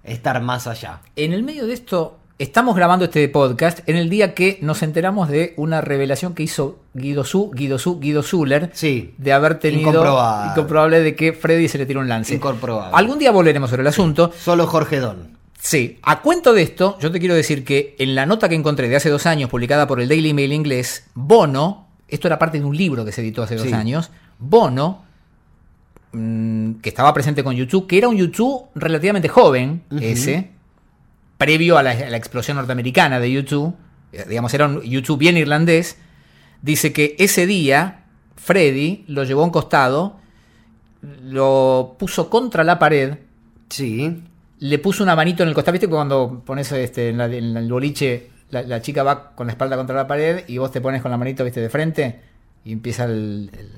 [0.03, 1.01] estar más allá.
[1.15, 5.29] En el medio de esto, estamos grabando este podcast en el día que nos enteramos
[5.29, 9.13] de una revelación que hizo Guido Su, Guido Su, Guido Zuller, Sí.
[9.17, 10.51] de haber tenido Incomprobable.
[10.51, 12.35] incomprobable de que Freddy se le tiró un lance.
[12.35, 12.95] Incomprobable.
[12.95, 14.31] Algún día volveremos sobre el asunto.
[14.37, 15.37] Solo Jorge Don.
[15.61, 18.87] Sí, a cuento de esto, yo te quiero decir que en la nota que encontré
[18.87, 22.65] de hace dos años, publicada por el Daily Mail inglés, Bono esto era parte de
[22.65, 23.73] un libro que se editó hace dos Sí.
[23.73, 24.09] años,
[24.39, 25.03] Bono,
[26.11, 30.51] mm, que estaba presente con YouTube, que era un YouTube relativamente joven, ese,
[31.37, 33.73] previo a la, a la explosión norteamericana de YouTube,
[34.11, 35.97] eh, digamos, era un YouTube bien irlandés,
[36.61, 38.03] dice que ese día
[38.35, 40.17] Freddy lo llevó a un costado,
[41.23, 43.15] lo puso contra la pared,
[43.69, 44.21] Sí.
[44.59, 47.71] le puso una manito en el costado, viste cuando pones este, en, la- en el
[47.71, 51.01] boliche, la, la chica va con la espalda contra la pared y vos te pones
[51.01, 52.19] con la manito, viste, de frente
[52.65, 53.71] y empieza el- el-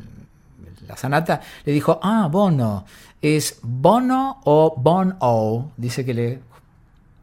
[0.91, 1.41] la sanata.
[1.65, 2.85] Le dijo, ah, Bono,
[3.21, 5.71] ¿es Bono o Bono?
[5.77, 6.39] Dice que le...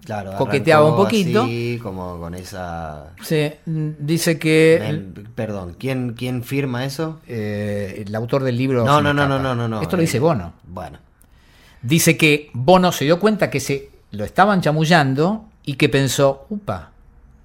[0.05, 0.35] Claro.
[0.39, 1.43] Coqueteaba un poquito.
[1.43, 3.11] Así, como con esa.
[3.23, 5.05] se- mm, dice que...
[5.35, 7.21] Perdón, ¿quién, ¿quién firma eso?
[7.29, 8.85] eh, el autor del libro...
[8.87, 9.83] No, no, no, no, no, no, no.
[9.83, 10.55] Esto lo dice Eh, Bono.
[10.67, 10.99] Bueno.
[11.83, 16.91] Dice que Bono se dio cuenta que se lo estaban chamullando y que pensó, upa,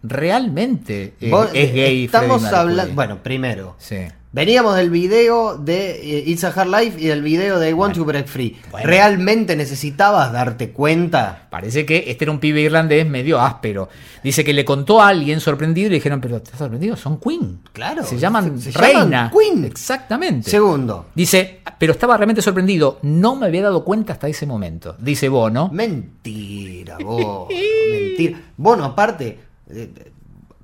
[0.02, 2.06] realmente es, Vos- es gay.
[2.06, 2.60] Estamos Freddie Mercury".
[2.72, 2.94] hablando.
[2.96, 3.76] Bueno, primero.
[3.78, 3.98] Sí.
[4.36, 7.94] Veníamos del video de eh, It's a Hard Life y del video de I Want
[7.94, 8.58] to Break Free.
[8.72, 8.88] Bueno.
[8.88, 11.46] ¿Realmente necesitabas darte cuenta?
[11.52, 13.90] Parece que este era un pibe irlandés medio áspero.
[14.24, 16.96] Dice que le contó a alguien sorprendido y le dijeron, pero ¿estás sorprendido?
[16.96, 17.60] Son Queen.
[17.74, 19.32] Claro, Se llaman se- se llaman Reina.
[19.32, 19.66] Queen.
[19.66, 20.50] Exactamente.
[20.50, 21.06] Segundo.
[21.14, 22.98] Dice, pero estaba realmente sorprendido.
[23.04, 24.96] No me había dado cuenta hasta ese momento.
[24.98, 25.70] Dice Bono.
[25.72, 27.50] Mentira, vos.
[27.92, 28.42] mentira.
[28.58, 29.38] Bueno, aparte,
[29.70, 29.90] eh,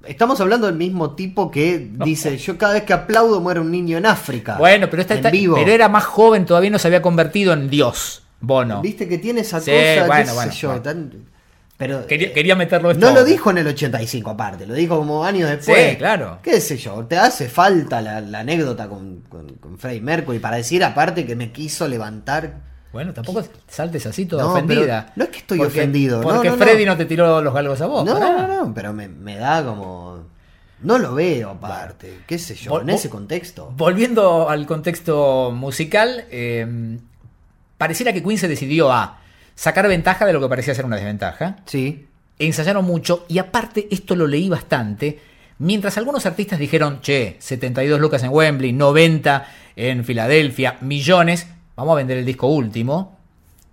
[0.10, 3.98] estamos hablando del mismo tipo que dice: Yo cada vez que aplaudo muere un niño
[3.98, 4.58] en África.
[4.58, 5.56] Bueno, pero, esta, esta- vivo.
[5.56, 8.24] pero era más joven, todavía no se había convertido en Dios.
[8.42, 8.82] Bono.
[8.82, 10.82] Viste que tiene esa Sí, cosa, bueno, qué sé bueno, yo, bueno.
[10.84, 11.12] tan-
[11.78, 13.30] Pero Quería, quería meterlo esto no lo ahora.
[13.32, 15.92] dijo en el 85 aparte, lo dijo como años después.
[15.92, 16.40] Sí, claro.
[16.44, 17.06] ¿Qué sé yo?
[17.06, 21.36] Te hace falta la, la anécdota con, con, con Freddie Mercury para decir aparte que
[21.36, 22.69] me quiso levantar.
[22.92, 25.14] Bueno, tampoco saltes así toda No, ofendida.
[25.16, 26.64] no es que estoy ofendido, no, Porque no, no.
[26.66, 28.04] Freddy no te tiró los galgos a vos.
[28.06, 30.28] no, no, no, pero me, me da como...
[30.82, 33.72] No lo veo aparte, qué sé yo, Vol- en ese contexto.
[33.76, 36.98] Volviendo al contexto musical, eh,
[37.78, 39.20] pareciera que Queen se decidió a
[39.56, 41.58] sacar ventaja de lo que parecía ser una desventaja.
[41.66, 42.06] Sí,
[42.42, 45.20] Ensayaron mucho y aparte esto lo leí bastante.
[45.58, 51.48] Mientras algunos artistas dijeron, che, 72 lucas en Wembley, 90 en Filadelfia, millones,
[51.80, 53.18] vamos a vender el disco último.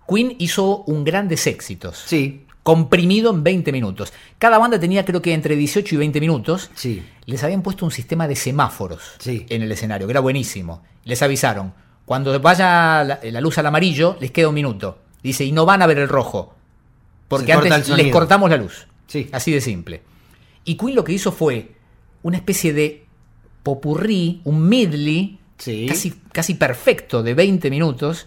[0.09, 2.03] Queen hizo un grandes éxitos.
[2.07, 4.13] sí, comprimido en 20 minutos.
[4.39, 6.71] Cada banda tenía creo que entre 18 y 20 minutos.
[6.75, 7.03] sí.
[7.27, 9.47] Les habían puesto un sistema de semáforos Sí.
[9.49, 10.83] en el escenario, que era buenísimo.
[11.05, 11.73] Les avisaron,
[12.05, 14.99] cuando vaya la, la luz al amarillo, les queda un minuto.
[15.25, 16.55] Dice, y no van a ver el rojo.
[17.27, 18.87] Porque Se antes les cortamos la luz.
[19.09, 19.29] Sí.
[19.33, 20.03] Así de simple.
[20.65, 21.73] Y Queen lo que hizo fue
[22.23, 23.05] una especie de
[23.65, 25.87] popurrí, un medley, Sí.
[25.89, 28.27] casi, casi perfecto de 20 minutos,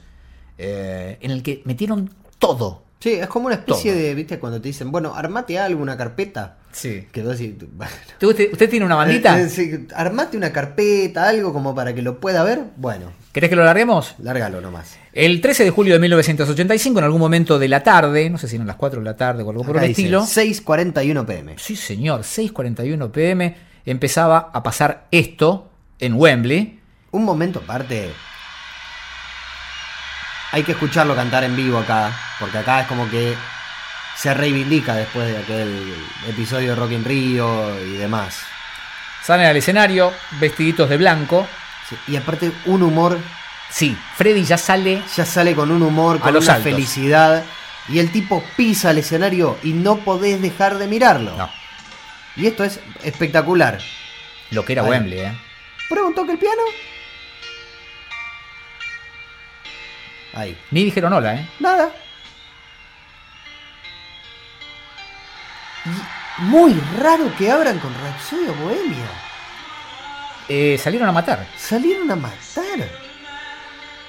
[0.58, 2.84] eh, en el que metieron todo.
[3.00, 4.02] Sí, es como una especie Todo.
[4.02, 6.58] de, viste, cuando te dicen, bueno, armate algo, una carpeta.
[6.74, 7.08] Sí.
[7.14, 7.92] Que vos decís, bueno.
[8.22, 9.40] ¿Usted, usted tiene una bandita?
[9.40, 12.62] Eh, eh, sí, armate una carpeta, algo como para que lo pueda ver.
[12.76, 14.16] Bueno, ¿Querés que lo larguemos?
[14.18, 14.98] lárgalo nomás.
[15.14, 18.56] El 13 de julio de 1985, en algún momento de la tarde, no sé si
[18.56, 20.24] eran las 4 de la tarde o algo por Acá el dice, estilo.
[20.24, 21.56] 6.41 pm.
[21.58, 26.79] Sí, señor, 6.41 pm, empezaba a pasar esto en Wembley.
[27.12, 28.14] Un momento aparte.
[30.52, 33.36] Hay que escucharlo cantar en vivo acá, porque acá es como que
[34.16, 35.96] se reivindica después de aquel
[36.28, 38.42] episodio de Rock in Rio y demás.
[39.24, 41.48] Salen al escenario, vestiditos de blanco.
[41.88, 43.20] Sí, Y aparte un humor,
[43.72, 45.04] Sí, Freddy ya sale.
[45.16, 47.44] ya sale con un humor, A con los una felicidad.
[47.88, 51.36] Y el tipo pisa el escenario y no podés dejar de mirarlo.
[51.38, 51.50] No,
[52.36, 53.80] Y esto es espectacular.
[54.52, 54.84] lo que era.
[54.84, 55.38] Wembley, ¿eh?
[55.90, 56.62] ¿Preguntó que el piano?
[60.34, 60.58] Ahí.
[60.72, 61.50] Ni dijeron hola, ¿eh?
[61.60, 61.92] Nada.
[65.86, 69.08] Y muy raro que abran con Rhapsodia Bohemia.
[70.48, 71.46] Eh, salieron a matar.
[71.58, 72.88] Salieron a matar.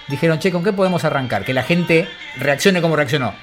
[0.08, 1.44] Dijeron, che, ¿con qué podemos arrancar?
[1.44, 3.34] Que la gente reaccione como reaccionó.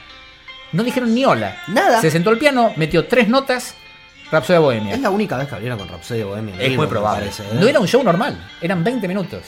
[0.73, 1.61] No dijeron ni hola.
[1.67, 2.01] Nada.
[2.01, 3.75] Se sentó al piano, metió tres notas,
[4.31, 4.95] Rhapsodia Bohemia.
[4.95, 6.55] Es la única vez que abrieron con Rhapsodia Bohemia.
[6.59, 7.21] Es muy probable.
[7.21, 7.49] parece, ¿eh?
[7.53, 9.43] No era un show normal, eran 20 minutos.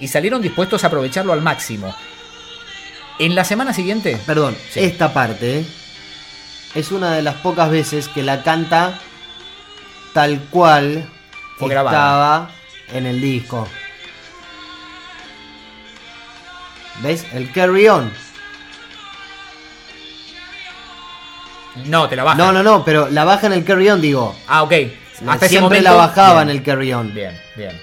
[0.00, 1.94] Y salieron dispuestos a aprovecharlo al máximo.
[3.18, 4.80] En la semana siguiente, Perdón, Sí.
[4.80, 5.64] esta parte
[6.74, 8.98] es una de las pocas veces que la canta
[10.12, 11.08] tal cual
[11.58, 12.50] Fue estaba grabada.
[12.92, 13.68] en el disco.
[17.02, 17.26] ¿Ves?
[17.32, 18.12] El carry on.
[21.86, 22.38] no, te la bajan.
[22.38, 24.36] No, no, no, pero la baja en el carry on, digo.
[24.46, 24.72] Ah, ok.
[25.26, 27.14] Hasta ese Siempre momento, la bajaba bien, en el carry on.
[27.14, 27.80] Bien, bien.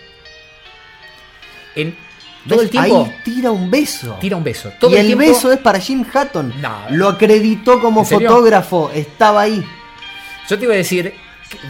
[1.75, 1.97] En
[2.47, 3.05] todo el tiempo.
[3.05, 4.17] Ahí tira un beso.
[4.19, 4.71] Tira un beso.
[4.89, 6.53] Y el, beso es para Jim Hatton.
[6.61, 6.85] No.
[6.91, 8.91] Lo acreditó como fotógrafo.
[8.93, 9.63] Estaba ahí.
[10.47, 11.13] Yo te iba a decir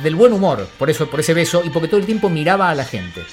[0.03, 2.75] del buen humor, por eso, por ese beso, y porque todo el tiempo miraba a
[2.75, 3.23] la gente.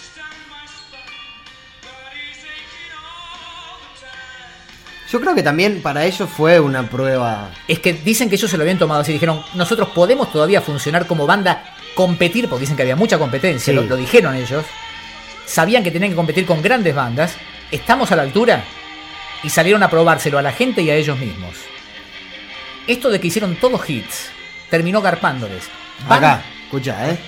[5.10, 7.52] Yo creo que también para ellos fue una prueba.
[7.68, 9.12] Es que dicen que ellos se lo habían tomado así.
[9.12, 11.62] Dijeron, nosotros podemos todavía funcionar como banda,
[11.94, 14.64] competir, porque dicen que había mucha competencia, lo, dijeron ellos.
[15.46, 17.34] Sabían que tenían que competir con grandes bandas.
[17.70, 18.64] Estamos a la altura.
[19.42, 21.54] Y salieron a probárselo a la gente y a ellos mismos.
[22.86, 24.30] Esto de que hicieron todos hits
[24.70, 25.64] terminó garpándoles.
[26.08, 27.18] Van- Acá, escucha, ¿eh?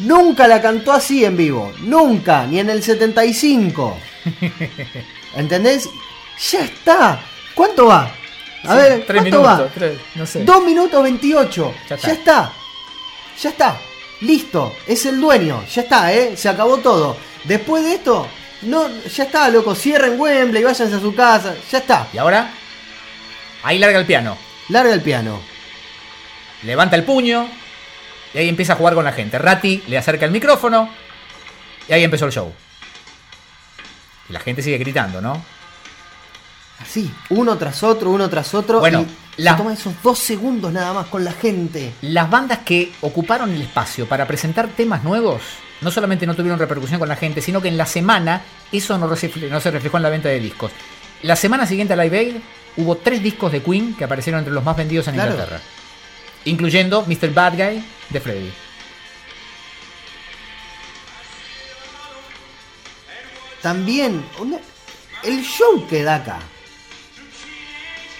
[0.00, 1.72] Nunca la cantó así en vivo.
[1.80, 3.98] Nunca, ni en el 75.
[5.36, 5.88] ¿Entendés?
[6.50, 7.20] Ya está.
[7.54, 8.12] ¿Cuánto va?
[8.64, 9.70] A Sí, ver, tres ¿cuánto minutos, va?
[9.74, 10.44] tres, no sé.
[10.44, 11.74] 2 minutos 28.
[11.90, 12.52] Ya Ya está.
[13.42, 13.76] Ya está.
[14.20, 14.74] Listo.
[14.86, 15.64] Es el dueño.
[15.72, 16.36] Ya está, ¿eh?
[16.36, 17.16] Se acabó todo.
[17.44, 18.26] Después de esto,
[18.62, 19.74] no, ya está, loco.
[19.74, 21.54] Cierren Wembley, váyanse a su casa.
[21.70, 22.08] Ya está.
[22.12, 22.50] Y ahora,
[23.62, 24.36] ahí larga el piano.
[24.68, 25.40] Larga el piano.
[26.64, 27.48] levanta el puño
[28.34, 29.38] y ahí empieza a jugar con la gente.
[29.38, 30.90] Ratti le acerca el micrófono
[31.88, 32.52] y ahí empezó el show.
[34.28, 35.42] Y la gente sigue gritando, ¿no?
[36.80, 38.78] Así, uno tras otro, uno tras otro.
[38.80, 39.04] Bueno,
[39.36, 41.92] y la- se toma esos dos segundos nada más con la gente.
[42.02, 45.42] Las bandas que ocuparon el espacio para presentar temas nuevos,
[45.80, 49.14] no solamente no tuvieron repercusión con la gente, sino que en la semana eso no,
[49.16, 50.70] se reflejó en la venta de discos.
[51.22, 52.36] La semana siguiente a Live Aid
[52.76, 55.32] hubo tres discos de Queen que aparecieron entre los más vendidos en Claro.
[55.32, 55.60] Inglaterra.
[56.44, 57.34] Incluyendo Mr.
[57.34, 58.50] Bad Guy de Freddy.
[63.62, 64.58] También, una-
[65.24, 66.38] el show que da acá.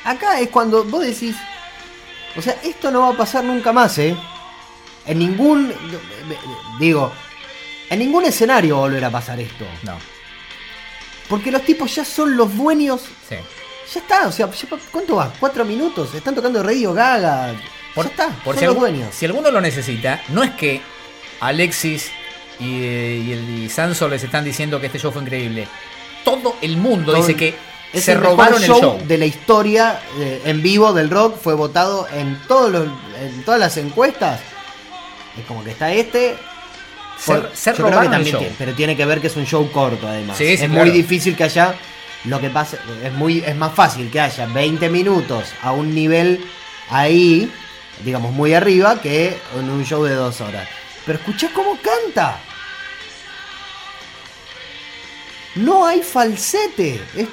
[0.05, 1.37] Acá es cuando vos decís,
[2.37, 4.17] o sea, esto no va a pasar nunca más, ¿eh?
[5.07, 5.73] En ningún,
[6.79, 7.13] digo,
[7.91, 9.65] en ningún escenario va a volver a pasar esto.
[9.83, 9.97] No,
[11.29, 13.03] Porque los tipos ya son los dueños.
[13.29, 13.37] sí.
[13.95, 14.51] Ya está, o sea,
[14.93, 15.33] ¿cuánto va?
[15.41, 16.13] ¿Cuatro minutos?
[16.15, 17.55] Están tocando Radio Gaga.
[17.95, 19.15] Por, ya está, por son si, los dueños.
[19.15, 20.83] si alguno lo necesita, no es que
[21.41, 22.11] Alexis
[22.61, 25.67] y, eh, y el y Sanso les están diciendo que este show fue increíble.
[26.23, 27.55] Todo el mundo Todo- dice que
[27.92, 29.01] Es se el mejor robaron el show.
[29.07, 31.38] de la historia eh, en vivo del rock.
[31.40, 32.87] Fue votado en, todos los,
[33.20, 34.40] en todas las encuestas.
[35.38, 36.37] Es como que está este.
[37.24, 38.40] Por- se yo creo que robaron el también show.
[38.40, 40.37] tiene- pero tiene que ver que es un show corto además.
[40.37, 40.74] Sí, sí, es claro.
[40.74, 41.74] muy difícil que haya.
[42.24, 46.44] Lo que pasa es muy es más fácil que haya 20 minutos a un nivel
[46.90, 47.51] ahí,
[48.05, 50.68] digamos muy arriba, que en un show de dos horas.
[51.07, 52.38] Pero escuchá cómo canta.
[55.55, 57.01] No hay falsete.
[57.16, 57.29] Es-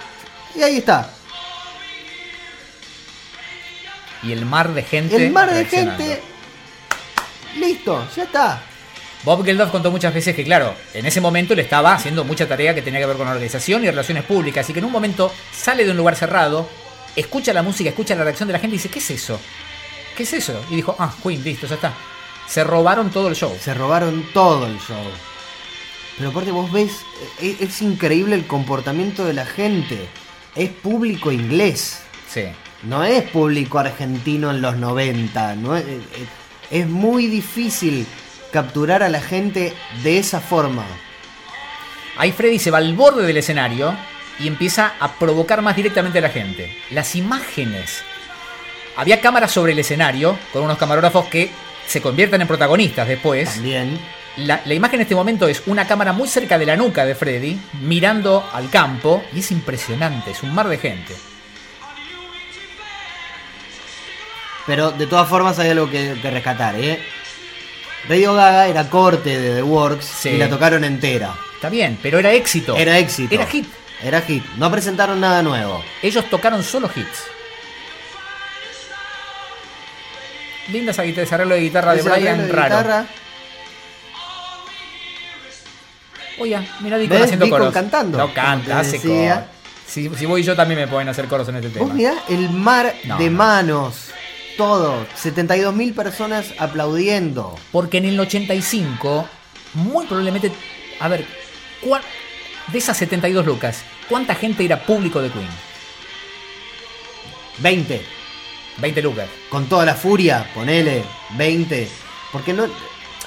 [0.56, 1.10] y ahí está.
[4.24, 5.16] Y el mar de gente.
[5.16, 6.22] El mar de gente.
[7.58, 8.62] Listo, ya está.
[9.24, 12.76] Bob Geldof contó muchas veces que, claro, en ese momento le estaba haciendo mucha tarea
[12.76, 14.70] que tenía que ver con organización y relaciones públicas.
[14.70, 16.70] Y que en un momento sale de un lugar cerrado,
[17.16, 19.40] escucha la música, escucha la reacción de la gente y dice: ¿Qué es eso?
[20.16, 20.64] ¿Qué es eso?
[20.70, 21.94] Y dijo: Ah, Queen, listo, ya está.
[22.48, 23.56] Se robaron todo el show.
[23.60, 25.04] Se robaron todo el show.
[26.18, 26.92] Pero aparte vos ves,
[27.42, 30.08] es, es increíble el comportamiento de la gente.
[30.56, 32.02] Es público inglés.
[32.30, 32.44] Sí.
[32.84, 35.56] No es público argentino en los 90.
[35.56, 36.02] No es, es-
[36.72, 38.08] es muy difícil
[38.52, 40.86] capturar a la gente de esa forma.
[42.18, 43.96] Ahí Freddy se va al borde del escenario
[44.40, 46.76] y empieza a provocar más directamente a la gente.
[46.92, 48.02] Las imágenes.
[48.96, 51.52] Había cámaras sobre el escenario con unos camarógrafos que
[51.86, 53.54] se convierten en protagonistas después.
[53.56, 54.00] También.
[54.38, 57.16] La, la imagen en este momento es una cámara muy cerca de la nuca de
[57.16, 61.16] Freddy, mirando al campo, y es impresionante, es un mar de gente.
[64.66, 67.00] Pero de todas formas hay algo que, que rescatar, ¿eh?
[68.10, 70.30] Radio Gaga era corte de The Works Sí.
[70.30, 71.34] y la tocaron entera.
[71.56, 72.76] Está bien, pero era éxito.
[72.76, 73.34] Era éxito.
[73.34, 73.68] Era hit.
[74.04, 74.44] Era hit.
[74.58, 75.84] No presentaron nada nuevo.
[76.02, 77.24] Ellos tocaron solo hits.
[80.68, 82.68] Linda esa guitarra, ese arreglo de guitarra de Brian de raro.
[82.76, 83.06] guitarra,
[86.38, 87.24] Oye, mira Deacon ¿Ves?
[87.26, 87.74] haciendo Deacon coros.
[87.74, 89.40] cantando, No canta, hace coros.
[89.88, 91.86] Si, si voy yo también me pueden hacer coros en este tema.
[91.86, 93.38] Vos mirá el mar No, de no.
[93.38, 94.08] manos.
[94.58, 95.06] Todo.
[95.22, 97.56] 72.000 personas aplaudiendo.
[97.72, 99.28] Porque en el 85,
[99.76, 100.52] muy probablemente.
[101.00, 101.26] A ver,
[101.82, 102.02] ¿cuál-
[102.68, 105.48] de esas 72 lucas, ¿cuánta gente era público de Queen?
[107.60, 108.02] 20.
[108.78, 109.28] 20 lucas.
[109.50, 111.04] Con toda la furia, ponele.
[111.38, 111.88] 20.
[112.32, 112.66] Porque no.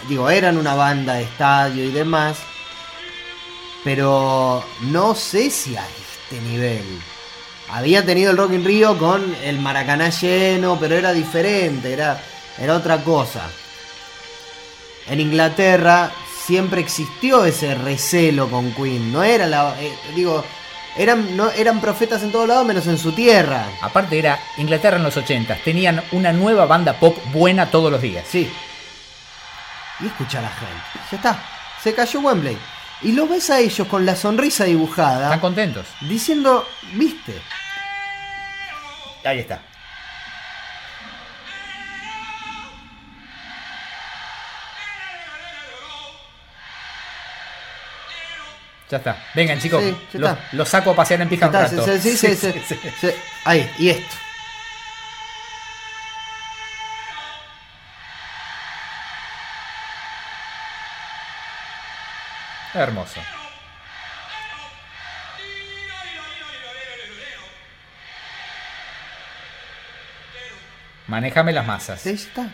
[0.09, 2.39] Digo, eran una banda de estadio y demás.
[3.85, 6.85] Pero no sé si a este nivel.
[7.71, 12.21] Había tenido el Rock in Rio con el Maracaná lleno, pero era diferente, era,
[12.59, 13.43] era otra cosa.
[15.07, 16.11] En Inglaterra
[16.47, 19.13] siempre existió ese recelo con Queen.
[19.13, 19.75] No era la.
[19.81, 20.45] eh, digo,
[20.97, 23.67] eran, no, eran profetas en todos lados menos en su tierra.
[23.83, 28.25] Aparte era Inglaterra en los 80, tenían una nueva banda pop buena todos los días.
[28.29, 28.51] Sí.
[30.01, 31.09] Y escucha a la gente.
[31.11, 31.45] Ya está.
[31.83, 32.57] Se cayó Wembley.
[33.03, 35.87] Y lo ves a ellos con la sonrisa dibujada, Están contentos.
[36.01, 37.41] diciendo, viste,
[39.25, 39.61] Ahí está.
[48.91, 49.17] Ya está.
[49.35, 49.83] Vengan, chicos.
[49.83, 50.49] Sí, ya los, está.
[50.53, 51.85] los saco a pasear en pija un rato.
[51.99, 52.27] Sí,
[53.45, 54.17] ahí, y esto.
[62.83, 63.21] Hermoso.
[71.09, 72.05] Manejame las masas.
[72.07, 72.49] Ahí está.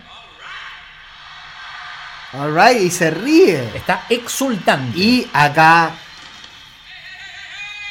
[2.33, 3.70] Alright, y se ríe.
[3.75, 4.99] Está exultante.
[4.99, 5.93] Y acá.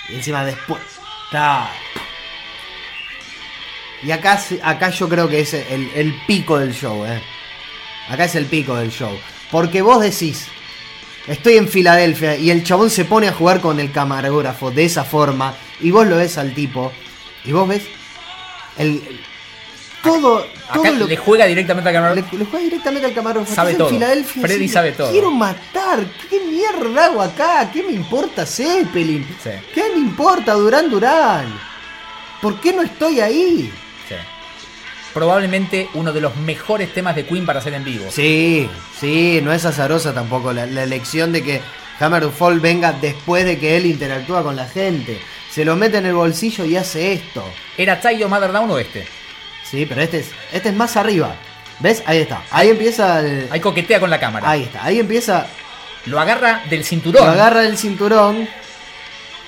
[0.10, 0.82] Y encima después.
[1.32, 1.70] ta.
[4.02, 7.22] Y acá, acá yo creo que es el, el pico del show, eh.
[8.10, 9.18] Acá es el pico del show.
[9.50, 10.50] Porque vos decís,
[11.28, 15.04] estoy en Filadelfia y el chabón se pone a jugar con el camarógrafo de esa
[15.04, 15.56] forma.
[15.82, 16.92] Y vos lo ves al tipo.
[17.46, 17.84] Y vos ves
[18.78, 19.02] el.
[20.04, 22.16] todo, todo Acá lo le juega directamente a cámara.
[22.16, 23.54] le, le juega directamente al camarógrafo.
[23.54, 23.90] Sabe todo.
[23.90, 25.12] En Filadelfia, Freddy sí, sabe todo.
[25.12, 26.06] Quiero matar.
[26.30, 27.70] ¿Qué mierda hago acá?
[27.72, 29.26] ¿Qué me importa Zeppelin?
[29.44, 29.50] Sí.
[29.74, 31.54] ¿Qué me importa Durán Durán?
[32.42, 33.72] ¿Por qué no estoy ahí?
[34.08, 34.16] Sí.
[35.14, 38.06] Probablemente uno de los mejores temas de Queen para hacer en vivo.
[38.10, 38.68] Sí,
[39.00, 41.62] sí, no es azarosa tampoco la, la elección de que
[42.00, 45.20] Hammer of Fall venga después de que él interactúa con la gente.
[45.52, 47.44] Se lo mete en el bolsillo y hace esto.
[47.78, 49.08] ¿Era of Mother Down o este?
[49.64, 51.36] Sí, pero este es, este es más arriba.
[51.80, 52.02] ¿Ves?
[52.06, 52.42] Ahí está.
[52.50, 54.50] Ahí empieza el- Ahí coquetea con la cámara.
[54.50, 54.84] Ahí está.
[54.84, 55.46] Ahí empieza.
[56.06, 57.24] Lo agarra del cinturón.
[57.26, 58.48] Lo agarra el cinturón.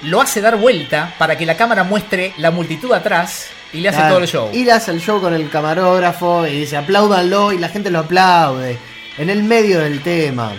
[0.03, 3.97] lo hace dar vuelta para que la cámara muestre la multitud atrás y le hace
[3.97, 4.49] Claro, todo el show.
[4.53, 7.99] Y le hace el show con el camarógrafo y dice apláudanlo y la gente lo
[7.99, 8.77] aplaude.
[9.17, 10.53] En el medio del tema.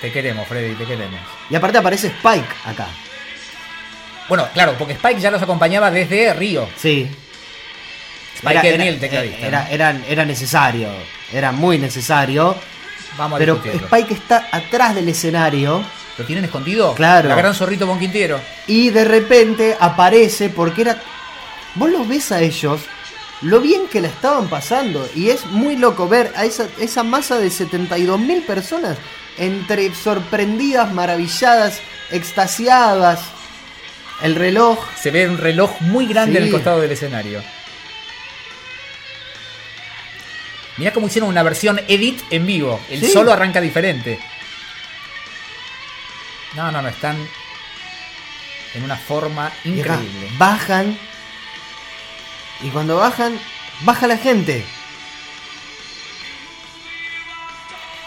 [0.00, 1.20] Te queremos, Freddy, te queremos.
[1.50, 2.86] Y aparte aparece Spike acá.
[4.28, 6.68] Bueno, claro, porque Spike ya los acompañaba desde Río.
[6.76, 7.08] Sí.
[8.36, 9.46] Spike Edney, el tecladista.
[9.46, 10.88] Era, era, era necesario.
[11.32, 12.56] Era muy necesario.
[13.16, 13.86] Vamos a Pero discutirlo.
[13.86, 15.82] Spike está atrás del escenario.
[16.18, 16.94] ¿Lo tienen escondido?
[16.94, 17.28] Claro.
[17.28, 18.40] La gran zorrito Bon Quintero.
[18.66, 21.00] Y de repente aparece porque era.
[21.74, 22.80] Vos los ves a ellos,
[23.42, 25.06] lo bien que la estaban pasando.
[25.14, 28.96] Y es muy loco ver a esa, esa masa de 72 mil personas
[29.36, 33.20] entre sorprendidas, maravilladas, extasiadas.
[34.22, 34.78] El reloj.
[34.98, 36.38] Se ve un reloj muy grande Sí.
[36.38, 37.42] en el costado del escenario.
[40.78, 42.80] Mirá cómo hicieron una versión edit en vivo.
[42.90, 43.10] El Sí.
[43.10, 44.18] solo arranca diferente.
[46.54, 47.16] No, no, no, están
[48.74, 50.28] en una forma increíble.
[50.38, 50.98] bajan.
[52.62, 53.38] Y cuando bajan,
[53.82, 54.64] baja la gente.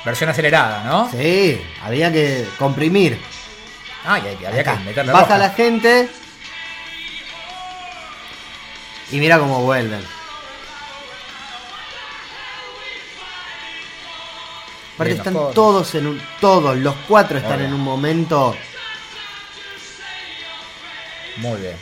[0.05, 1.11] Versión acelerada, ¿no?
[1.11, 3.19] Sí, había que comprimir.
[4.05, 5.37] Ah, y había Acá, que meterle baja roja.
[5.37, 6.09] la gente.
[9.11, 10.03] Y mira cómo vuelven.
[14.99, 15.53] Aparte están coros.
[15.53, 16.21] todos en un.
[16.41, 17.65] Todos, los cuatro están Obvio.
[17.67, 18.55] en un momento.
[21.37, 21.75] Muy bien.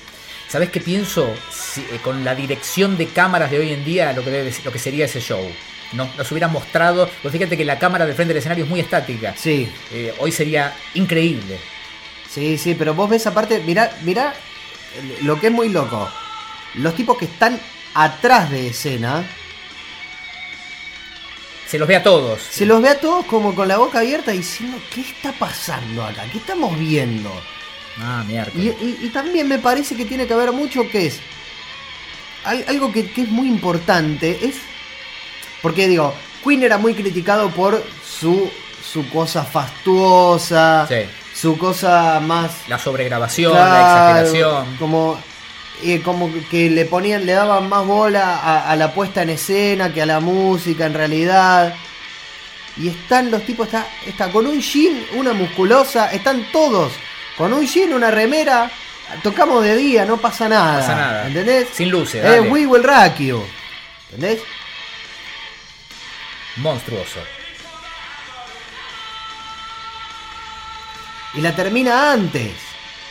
[0.47, 1.27] ¿Sabes qué pienso?
[1.51, 4.71] Si, eh, con la dirección de cámaras de hoy en día, lo que, debe- lo
[4.71, 5.41] que sería ese show.
[5.93, 7.09] Nos, nos hubieran mostrado.
[7.21, 9.33] Pues fíjate que la cámara del frente del escenario es muy estática.
[9.37, 11.59] Sí, Eh, hoy sería increíble.
[12.29, 14.33] sí, sí, pero vos ves aparte, mirá, mirá
[15.23, 16.07] lo que es muy loco.
[16.75, 17.59] Los tipos que están
[17.93, 19.25] atrás de escena,
[21.67, 22.41] Se los ve a todos.
[22.41, 26.23] se los ve a todos como con la boca abierta diciendo, ¿qué está pasando acá?
[26.31, 27.29] ¿Qué estamos viendo?
[27.99, 28.51] Ah, mierda.
[28.55, 31.19] Y, y- y también me parece que tiene que haber mucho que es.
[32.45, 34.55] al- algo que, que es muy importante es.
[35.61, 36.13] Porque digo,
[36.43, 38.49] Queen era muy criticado por su,
[38.89, 40.95] su cosa fastuosa, Sí.
[41.33, 42.51] su cosa más.
[42.69, 44.77] La sobregrabación, Claro, la exageración.
[44.77, 45.19] Como,
[45.83, 49.93] eh, como que le ponían, le daban más bola a, a la puesta en escena
[49.93, 51.75] que a la música en realidad.
[52.77, 56.91] Y están los tipos, está, está con un jean, una musculosa, están todos
[57.37, 58.69] con un jean, una remera.
[59.23, 60.73] Tocamos de día, no pasa nada.
[60.73, 61.27] No pasa nada.
[61.27, 61.67] ¿Entendés?
[61.73, 62.49] Sin luces, Eh, dale.
[62.49, 63.41] we will rock you.
[64.11, 64.41] ¿Entendés?
[66.57, 67.19] Monstruoso.
[71.33, 72.51] Y la termina antes.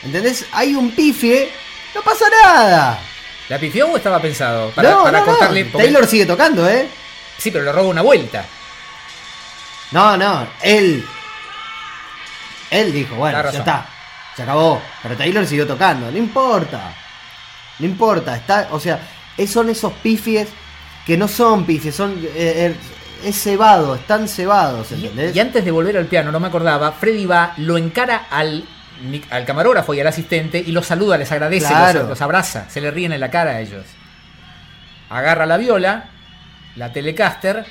[0.04, 0.46] ¿Entendés?
[0.52, 1.48] Hay un pifie,
[1.96, 2.98] no pasa nada.
[3.48, 4.70] ¿La pifió o estaba pensado?
[4.70, 5.32] Para, no, para no, no.
[5.32, 5.64] cortarle.
[5.66, 6.88] porque- Taylor sigue tocando, ¿eh?
[7.38, 8.44] Sí, pero le roba una vuelta.
[9.92, 11.04] No, no, él.
[12.70, 13.86] Él dijo, bueno, ya está.
[14.34, 14.82] Se acabó.
[15.02, 16.10] Pero Taylor siguió tocando.
[16.10, 16.94] No importa.
[17.78, 18.36] No importa.
[18.36, 19.00] Está, o sea,
[19.46, 20.48] son esos pifies
[21.06, 21.94] que no son pifies.
[21.94, 22.12] Son.
[22.22, 22.76] eh, eh,
[23.24, 25.34] es cebado, están cebados, Y, ¿entendés?
[25.34, 28.62] y antes de volver al piano, no me acordaba, Freddy va, lo encara al,
[29.30, 32.00] al camarógrafo y al asistente y los saluda, les agradece, Claro.
[32.00, 33.84] los, los abraza, se le ríen en la cara a ellos.
[35.10, 36.06] Agarra la viola,
[36.76, 37.64] la Telecaster.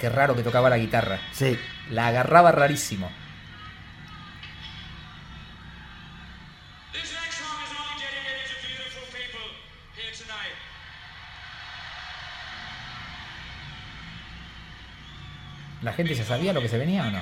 [0.00, 1.18] Qué raro que tocaba la guitarra.
[1.32, 1.58] Sí.
[1.90, 3.10] La agarraba rarísimo.
[15.82, 17.20] ¿La gente ya sabía lo que se venía o no?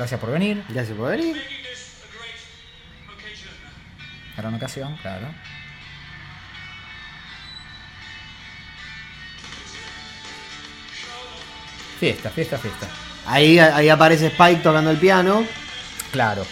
[0.00, 0.64] Gracias por venir.
[0.70, 1.36] Gracias por venir.
[4.34, 5.28] Gran ocasión, claro.
[11.98, 12.86] Fiesta, fiesta, fiesta.
[13.26, 15.44] Ahí, ahí aparece Spike tocando el piano.
[16.12, 16.46] Claro.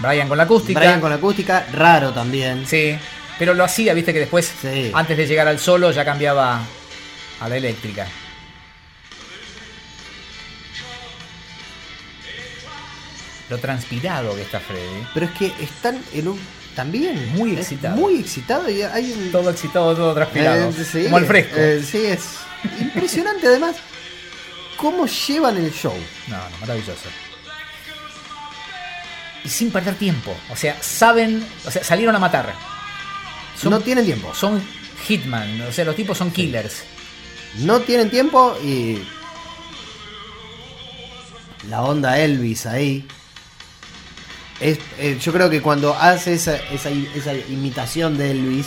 [0.00, 0.78] Brian con la acústica.
[0.78, 2.66] Brian con la acústica, raro también.
[2.66, 2.98] Sí,
[3.38, 4.90] pero lo hacía, viste que después, Sí.
[4.94, 6.60] antes de llegar al solo, ya cambiaba
[7.40, 8.06] a la eléctrica.
[13.50, 15.06] Lo transpirado que está Freddy.
[15.14, 16.40] Pero es que están en un.
[16.74, 17.34] También.
[17.34, 17.96] Muy es excitado.
[17.96, 19.32] Muy excitado y hay un.
[19.32, 20.68] Todo excitado, todo transpirado.
[20.70, 21.56] Eh, sí, como al fresco.
[21.56, 22.20] eh, sí, es
[22.80, 23.76] impresionante además
[24.76, 25.94] cómo llevan el show.
[26.28, 27.08] No, no, maravilloso.
[29.44, 30.36] Y sin perder tiempo.
[30.50, 32.54] O sea, saben, o sea, salieron a matar.
[33.60, 34.32] Son, No tienen tiempo.
[34.34, 34.62] son
[35.06, 36.82] hitman, o sea, los tipos son killers.
[37.58, 39.02] No tienen tiempo y.
[41.68, 43.06] La onda Elvis ahí.
[44.60, 48.66] Eh, yo creo que cuando hace esa, esa, esa imitación de Elvis,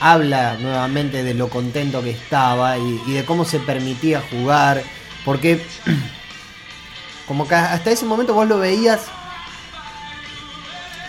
[0.00, 4.82] habla nuevamente de lo contento que estaba y, y de cómo se permitía jugar.
[5.24, 5.64] Porque,
[7.28, 9.02] como que hasta ese momento vos lo veías.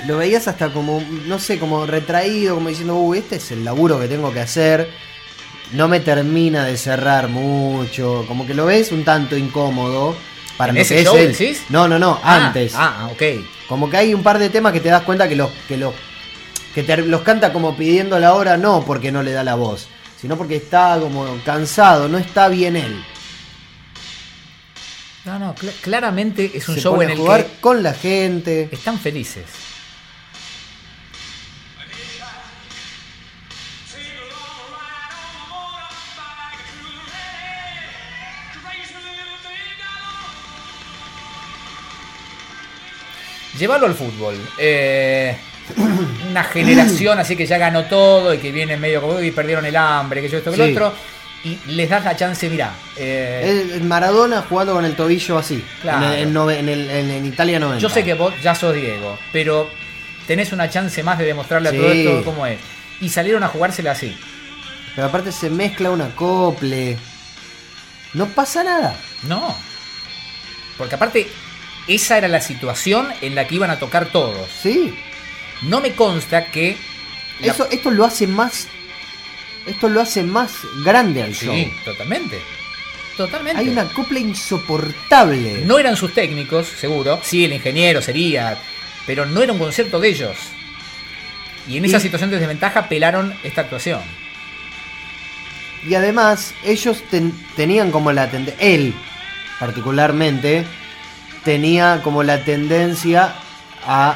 [0.08, 4.00] Lo veías hasta como, no sé, como retraído, como diciendo, uy, este es el laburo
[4.00, 4.90] que tengo que hacer
[5.74, 8.26] no me termina de cerrar mucho.
[8.28, 10.16] Como que lo ves un tanto incómodo.
[10.58, 11.28] Para ¿En lo ese que es él.
[11.38, 11.64] decís?
[11.70, 12.74] No, no, no, Ah, antes.
[12.76, 13.22] Ah, ok.
[13.68, 15.94] Como que hay un par de temas que te das cuenta que los que los
[16.76, 19.88] que te- los canta como pidiendo la hora no porque no le da la voz,
[20.20, 23.04] sino porque está como cansado, no está bien él.
[25.26, 27.82] No, no, cl- claramente es un Se show pone en a el jugar que con
[27.82, 28.68] la gente.
[28.72, 29.46] están felices.
[43.64, 44.36] Llévalo al fútbol.
[44.58, 45.38] Eh,
[46.30, 49.78] una generación así que ya ganó todo y que viene medio como y perdieron el
[49.78, 50.72] hambre, que yo esto que lo Sí.
[50.74, 50.94] otro.
[51.46, 52.74] Y les das la chance, mirá.
[52.98, 55.64] eh, Maradona jugando con el tobillo así.
[55.82, 56.08] Claro.
[56.08, 57.82] En, el- en nove- en el- en- en Italia 90.
[57.82, 59.70] yo sé que vos ya sos Diego, pero
[60.28, 62.60] tenés una chance más de demostrarle a todo esto cómo es.
[63.00, 64.14] Y salieron a jugársela así.
[64.94, 66.98] Pero aparte se mezcla un acople.
[68.14, 68.94] No pasa nada.
[69.24, 69.56] No.
[70.78, 71.28] Porque aparte,
[71.88, 74.50] esa era la situación en la que iban a tocar todos.
[74.62, 74.94] Sí.
[75.64, 76.78] No me consta que.
[77.42, 78.68] la- Eso, esto lo hace más.
[79.66, 80.52] Esto lo hace más
[80.84, 81.54] grande al show.
[81.56, 82.40] Sí, totalmente.
[83.16, 83.62] Totalmente.
[83.62, 85.62] Hay una copla insoportable.
[85.66, 87.20] No eran sus técnicos, seguro.
[87.24, 88.58] Sí, el ingeniero sería.
[89.06, 90.36] Pero no era un concierto de ellos.
[91.68, 94.02] Y en esa situación de desventaja pelaron esta actuación.
[95.88, 98.66] Y además, ellos ten- tenían como la tendencia.
[98.66, 98.94] Él,
[99.60, 100.66] particularmente,
[101.44, 103.34] tenía como la tendencia
[103.86, 104.16] a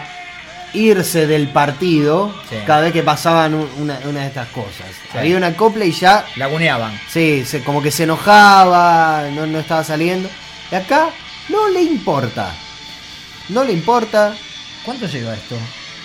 [0.73, 2.55] irse del partido Sí.
[2.65, 4.85] cada vez que pasaban un- una, una de estas cosas.
[5.11, 5.17] Sí.
[5.17, 6.99] Había una copla y ya Laguneaban.
[7.09, 10.29] Sí, se, como que se enojaba, no, no estaba saliendo.
[10.71, 11.09] Y acá
[11.49, 12.53] no le importa.
[13.49, 14.35] No le importa.
[14.83, 15.55] ¿Cuánto lleva esto?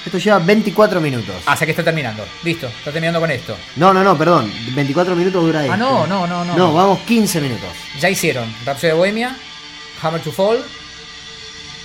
[0.05, 1.35] Esto lleva 24 minutos.
[1.47, 2.25] Ah, o sea que está terminando.
[2.43, 3.57] Listo, está terminando con esto.
[3.77, 4.53] No, no, no, perdón.
[4.75, 5.73] 24 minutos dura esto.
[5.73, 6.57] Ah, no, no, no, no.
[6.57, 7.69] No, vamos 15 minutos.
[8.01, 9.37] Ya hicieron Rhapsody de Bohemia,
[10.03, 10.65] Hammer to Fall,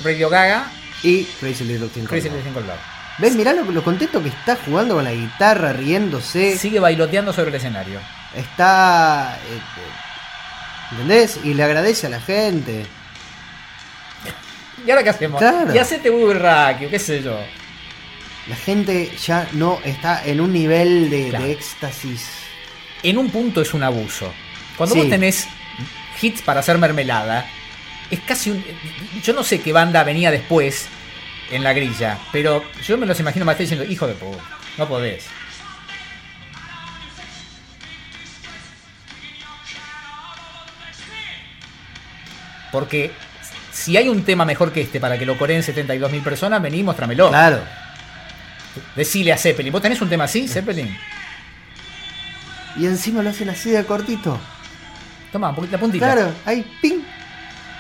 [0.04, 0.72] Radio Gaga,
[1.04, 2.04] Y Crazy Little Thing.
[2.06, 2.44] Crazy Little.
[2.44, 2.80] Thing Love.
[3.20, 3.36] ¿Ves?
[3.36, 6.58] Mirá lo, lo contento que está jugando con la guitarra, riéndose.
[6.58, 8.00] Sigue bailoteando sobre el escenario.
[8.36, 9.38] Está.
[9.50, 9.60] eh,
[10.92, 11.40] ¿Entendés?
[11.44, 12.86] Y le agradece a la gente.
[14.86, 15.40] ¿Y ahora qué hacemos?
[15.40, 15.74] Claro.
[15.74, 17.38] Y hacete burraquio, qué sé yo.
[18.48, 21.46] La gente ya no está en un nivel de, Claro.
[21.46, 22.30] de éxtasis.
[23.04, 24.32] En un punto es un abuso.
[24.78, 25.02] Cuando Sí.
[25.02, 25.48] vos tenés
[26.22, 27.46] hits para hacer mermelada,
[28.12, 28.64] es casi un.
[29.24, 30.88] Yo no sé qué banda venía después
[31.52, 34.44] en la grilla, pero yo me los imagino más diciendo, hijo de puta,
[34.78, 35.26] no podés.
[42.72, 43.12] Porque
[43.72, 47.30] si hay un tema mejor que este para que lo coreen 72.000 personas, vení, mostramelo.
[47.30, 47.64] Claro.
[48.96, 49.72] Decile a Zeppelin.
[49.72, 50.96] ¿Vos tenés un tema así, Zeppelin?
[52.76, 54.40] Y encima lo hacen así de cortito.
[55.32, 56.06] Toma, un poquito la puntita.
[56.14, 57.00] Claro, ahí, ping.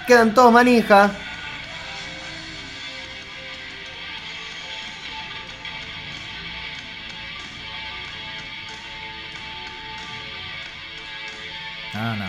[0.07, 1.11] Quedan todos manija.
[11.93, 12.25] No, no.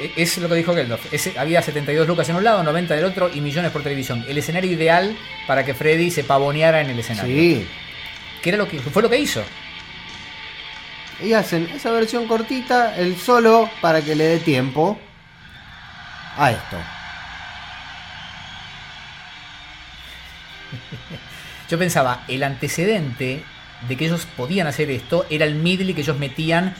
[0.00, 1.12] E- Es lo que dijo Geldof.
[1.12, 4.24] Ese- había 72 lucas en un lado, 90 del otro y millones por televisión.
[4.28, 5.16] El escenario ideal
[5.46, 7.34] para que Freddy se pavoneara en el escenario.
[7.36, 7.66] Sí.
[8.42, 9.42] Que era lo que fue lo que hizo.
[11.22, 14.98] Y hacen esa versión cortita, el solo, para que le dé tiempo
[16.36, 16.76] a esto.
[21.70, 23.42] Yo pensaba, el antecedente
[23.88, 26.74] de que ellos podían hacer esto era el midley que ellos metían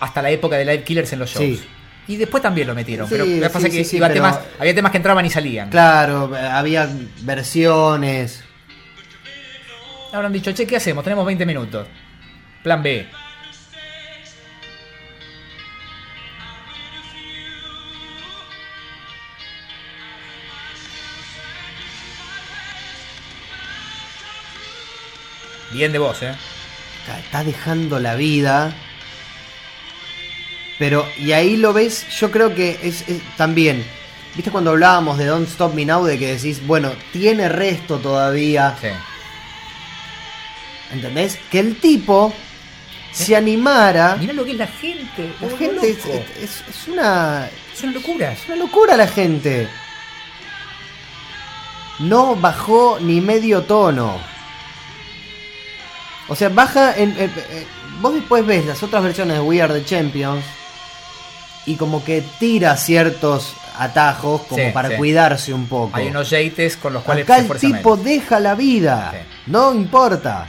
[0.00, 1.58] hasta la época de Live Killers en los shows.
[1.58, 1.64] Sí.
[2.08, 3.06] Y después también lo metieron.
[3.06, 5.24] Sí, pero lo que pasa sí, es que iba pero- temas, había temas que entraban
[5.26, 5.70] y salían.
[5.70, 6.88] Claro, había
[7.22, 8.42] versiones.
[10.12, 11.04] Habrán dicho, che, ¿qué hacemos?
[11.04, 11.86] Tenemos 20 minutos.
[12.62, 13.06] Plan B.
[25.80, 26.34] Bien de vos, ¿eh?
[27.00, 28.70] Está- Está dejando la vida.
[30.78, 33.82] Pero, y ahí lo ves, yo creo que es, es también.
[34.34, 36.04] ¿Viste cuando hablábamos de Don't Stop Me Now?
[36.04, 38.76] De que decís, bueno, tiene resto todavía.
[38.78, 38.88] Sí.
[40.92, 41.38] ¿Entendés?
[41.50, 42.34] Que el tipo
[43.10, 44.16] se animara.
[44.16, 45.32] Mirá lo que es la gente.
[45.40, 46.04] La gente es,
[46.44, 47.48] es- es una.
[47.72, 48.32] Es una locura.
[48.32, 49.66] Es una locura la gente.
[52.00, 54.28] No bajó ni medio tono.
[56.30, 57.10] O sea, baja en.
[57.10, 57.66] en- en-
[58.00, 60.42] vos después ves las otras versiones de We Are the Champions.
[61.66, 64.94] Y como que tira ciertos atajos como Sí, para sí.
[64.96, 65.96] cuidarse un poco.
[65.96, 68.04] Hay unos yates con los cuales Acá el tipo menos.
[68.04, 69.10] deja la vida.
[69.12, 69.18] Sí.
[69.48, 70.46] No importa.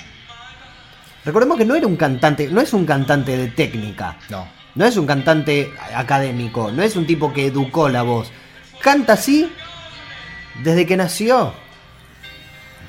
[1.25, 4.17] Recordemos que no era un cantante, no es un cantante de técnica.
[4.29, 4.47] No.
[4.73, 8.31] No es un cantante académico, no es un tipo que educó la voz.
[8.81, 9.51] Canta así
[10.63, 11.53] desde que nació.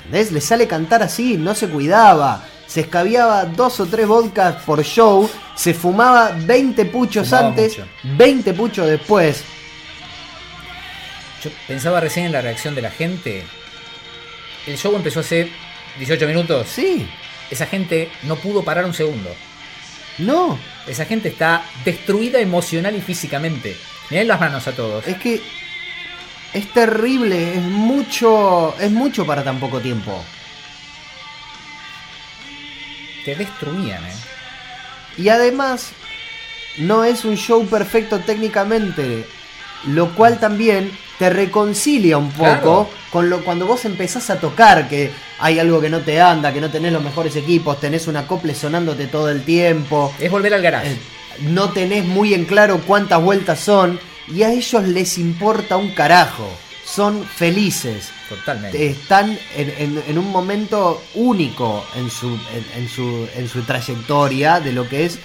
[0.05, 0.31] ¿Entendés?
[0.31, 2.43] Le sale cantar así, no se cuidaba.
[2.67, 7.89] Se escabiaba dos o tres vodkas por show, se fumaba 20 puchos Fumaba antes, mucho.
[8.17, 9.43] 20 puchos después.
[11.43, 13.43] Yo pensaba recién en la reacción de la gente.
[14.65, 15.51] El show empezó hace
[15.97, 16.67] 18 minutos.
[16.67, 17.07] Sí,
[17.51, 19.29] Esa gente no pudo parar un segundo.
[20.19, 20.57] no,
[20.87, 23.75] Esa gente está destruida emocional y físicamente.
[24.09, 25.05] Miren las manos a todos.
[25.07, 25.41] es que
[26.53, 30.23] es terrible, es mucho, es mucho para tan poco tiempo.
[33.25, 34.13] Te destruían, ¿eh?
[35.17, 35.91] Y además,
[36.77, 39.25] no es un show perfecto técnicamente,
[39.87, 42.89] lo cual también te reconcilia un poco Claro.
[43.11, 46.59] con lo cuando vos empezás a tocar que hay algo que no te anda, que
[46.61, 50.61] no tenés los mejores equipos, tenés un acople sonándote todo el tiempo, Es volver al
[50.63, 50.91] garage.
[50.91, 50.97] eh,
[51.41, 56.49] no tenés muy en claro cuántas vueltas son y a ellos les importa un carajo,
[56.93, 58.85] son felices Totalmente.
[58.87, 62.37] están en, en- en un momento único en su,
[62.75, 65.19] en, su, en su trayectoria de lo que es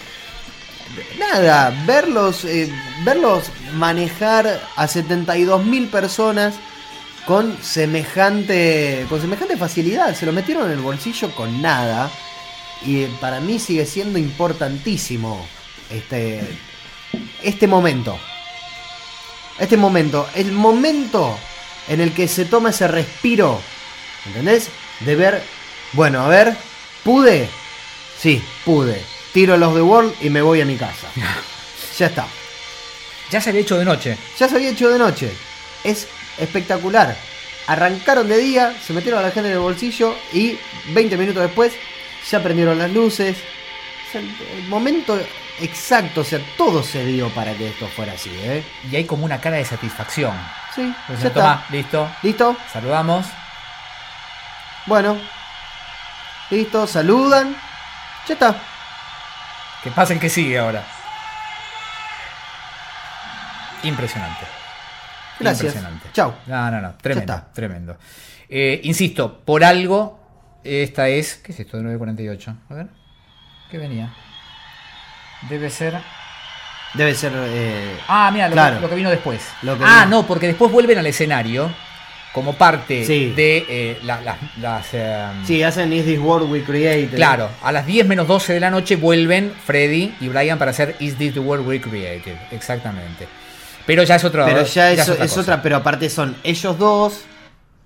[1.19, 2.73] nada, verlos, eh,
[3.05, 3.45] verlos
[3.75, 6.55] manejar a 72 mil personas
[7.27, 12.11] con semejante, con semejante facilidad, se lo metieron en el bolsillo con nada
[12.87, 15.47] y para mí sigue siendo importantísimo
[15.91, 16.41] este,
[17.43, 18.19] este momento.
[19.59, 21.37] Este momento, el momento
[21.89, 23.61] en el que se toma ese respiro,
[24.27, 24.69] ¿entendés?
[25.01, 25.43] De ver,
[25.93, 26.57] bueno, a ver,
[27.05, 27.49] ¿pude?
[28.19, 29.03] Sí, pude.
[29.33, 31.09] Tiro los de World y me voy a mi casa.
[31.99, 32.27] ya está.
[33.31, 34.17] Ya se había hecho de noche.
[34.39, 35.33] Ya se había hecho de noche.
[35.85, 36.09] Es
[36.39, 37.17] espectacular.
[37.67, 40.59] Arrancaron de día, se metieron a la gente en el bolsillo y
[40.93, 41.73] 20 minutos después
[42.31, 43.37] ya prendieron las luces.
[44.09, 45.19] O sea, el, el momento
[45.61, 48.63] exacto, o sea, todo se dio para que esto fuera así, ¿eh?
[48.91, 50.35] Y hay como una cara de satisfacción.
[50.79, 51.73] Sí, Pues, ya toma, está.
[51.73, 52.11] listo.
[52.23, 52.57] ¿Listo?
[52.73, 53.27] Saludamos.
[54.87, 55.19] Bueno.
[56.51, 57.57] Listo, saludan.
[58.29, 58.55] Ya está.
[59.83, 60.85] Que pasa el que sigue ahora.
[63.83, 64.47] Impresionante.
[65.41, 65.75] Gracias.
[65.75, 66.09] Impresionante.
[66.13, 66.33] Chau.
[66.47, 66.95] No, no, no.
[66.95, 67.43] Tremendo.
[67.53, 67.97] Tremendo.
[68.49, 70.21] Eh, insisto, por algo,
[70.63, 71.37] esta es.
[71.37, 72.55] ¿Qué es esto de 948?
[72.71, 72.87] A ver.
[73.69, 74.15] ¿Qué venía?
[75.49, 76.01] Debe ser.
[76.95, 77.33] Debe ser.
[77.35, 78.77] eh, Ah, mira, lo, Claro.
[78.77, 79.41] que, lo que vino después.
[79.61, 80.07] Que ah, vino.
[80.23, 81.71] no, porque después vuelven al escenario
[82.33, 83.33] como parte Sí.
[83.35, 84.37] de eh, la- las.
[84.61, 87.17] las, eh, sí, hacen Is This World We Created.
[87.17, 90.97] Claro, a las 10 menos 12 de la noche vuelven Freddy y Brian para hacer
[91.01, 92.37] Is This the World We Created?
[92.53, 93.27] Exactamente.
[93.87, 95.63] Pero ya es otra Pero ya, es, otra es otra.
[95.63, 97.23] Pero aparte son ellos dos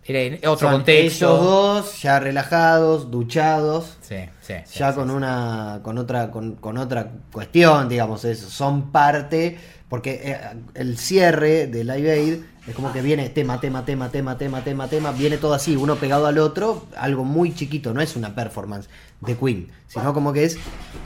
[0.05, 1.26] Era en otro Son contexto.
[1.26, 3.96] Ellos dos, ya relajados, duchados.
[4.00, 5.14] Sí, sí, sí, ya sí, con sí.
[5.14, 10.38] una con otra con, con otra cuestión digamos eso son parte porque eh,
[10.74, 12.34] el cierre de Live Aid
[12.66, 15.96] es como que viene tema tema tema tema tema tema tema viene todo así uno
[15.96, 18.88] pegado al otro algo muy chiquito no es una performance
[19.20, 20.59] de Queen sino como que es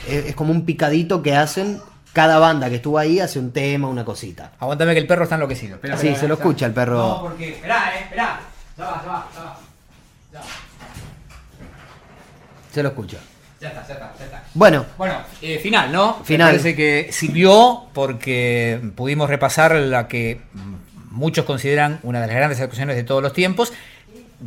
[0.09, 1.81] es, es como un picadito que hacen
[2.13, 5.35] cada banda que estuvo ahí hace un tema una cosita Aguántame que el perro está
[5.35, 5.75] enloquecido.
[5.75, 6.97] Espera, Sí, espera, se lo escucha el perro.
[6.97, 7.51] No, porque.
[7.51, 8.41] Esperá, eh, esperá.
[8.77, 9.57] Ya va, ya va, ya va.
[10.33, 10.41] Ya,
[12.73, 13.19] se lo escucha
[13.61, 14.45] ya está, ya está, ya está.
[14.55, 16.23] bueno Bueno, eh, final, ¿no?
[16.25, 16.49] Final.
[16.49, 20.41] Me parece que sirvió porque pudimos repasar la que
[21.11, 23.73] muchos consideran una de las grandes actuaciones de todos los tiempos.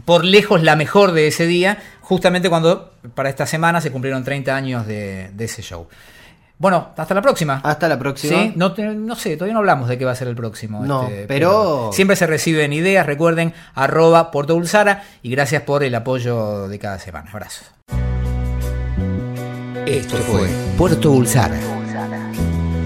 [0.06, 4.56] Por lejos la mejor de ese día, justamente cuando para esta semana se cumplieron 30
[4.56, 5.88] años de, de ese show.
[6.60, 7.62] Bueno, hasta la próxima.
[7.64, 8.76] hasta la próxima Sí, no,
[9.16, 10.86] sé, todavía no hablamos de qué va a ser el próximo.
[10.86, 15.96] No, este, pero- Siempre se reciben ideas, recuerden, arroba Puerto Bulsara y gracias por el
[15.96, 17.30] apoyo de cada semana.
[17.32, 17.72] Abrazos.
[19.86, 21.58] Esto fue Puerto Bulsara.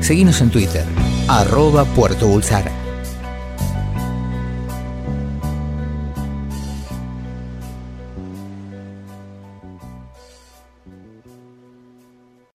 [0.01, 0.85] Seguimos en Twitter,
[1.27, 2.69] arroba Puerto Bulsara.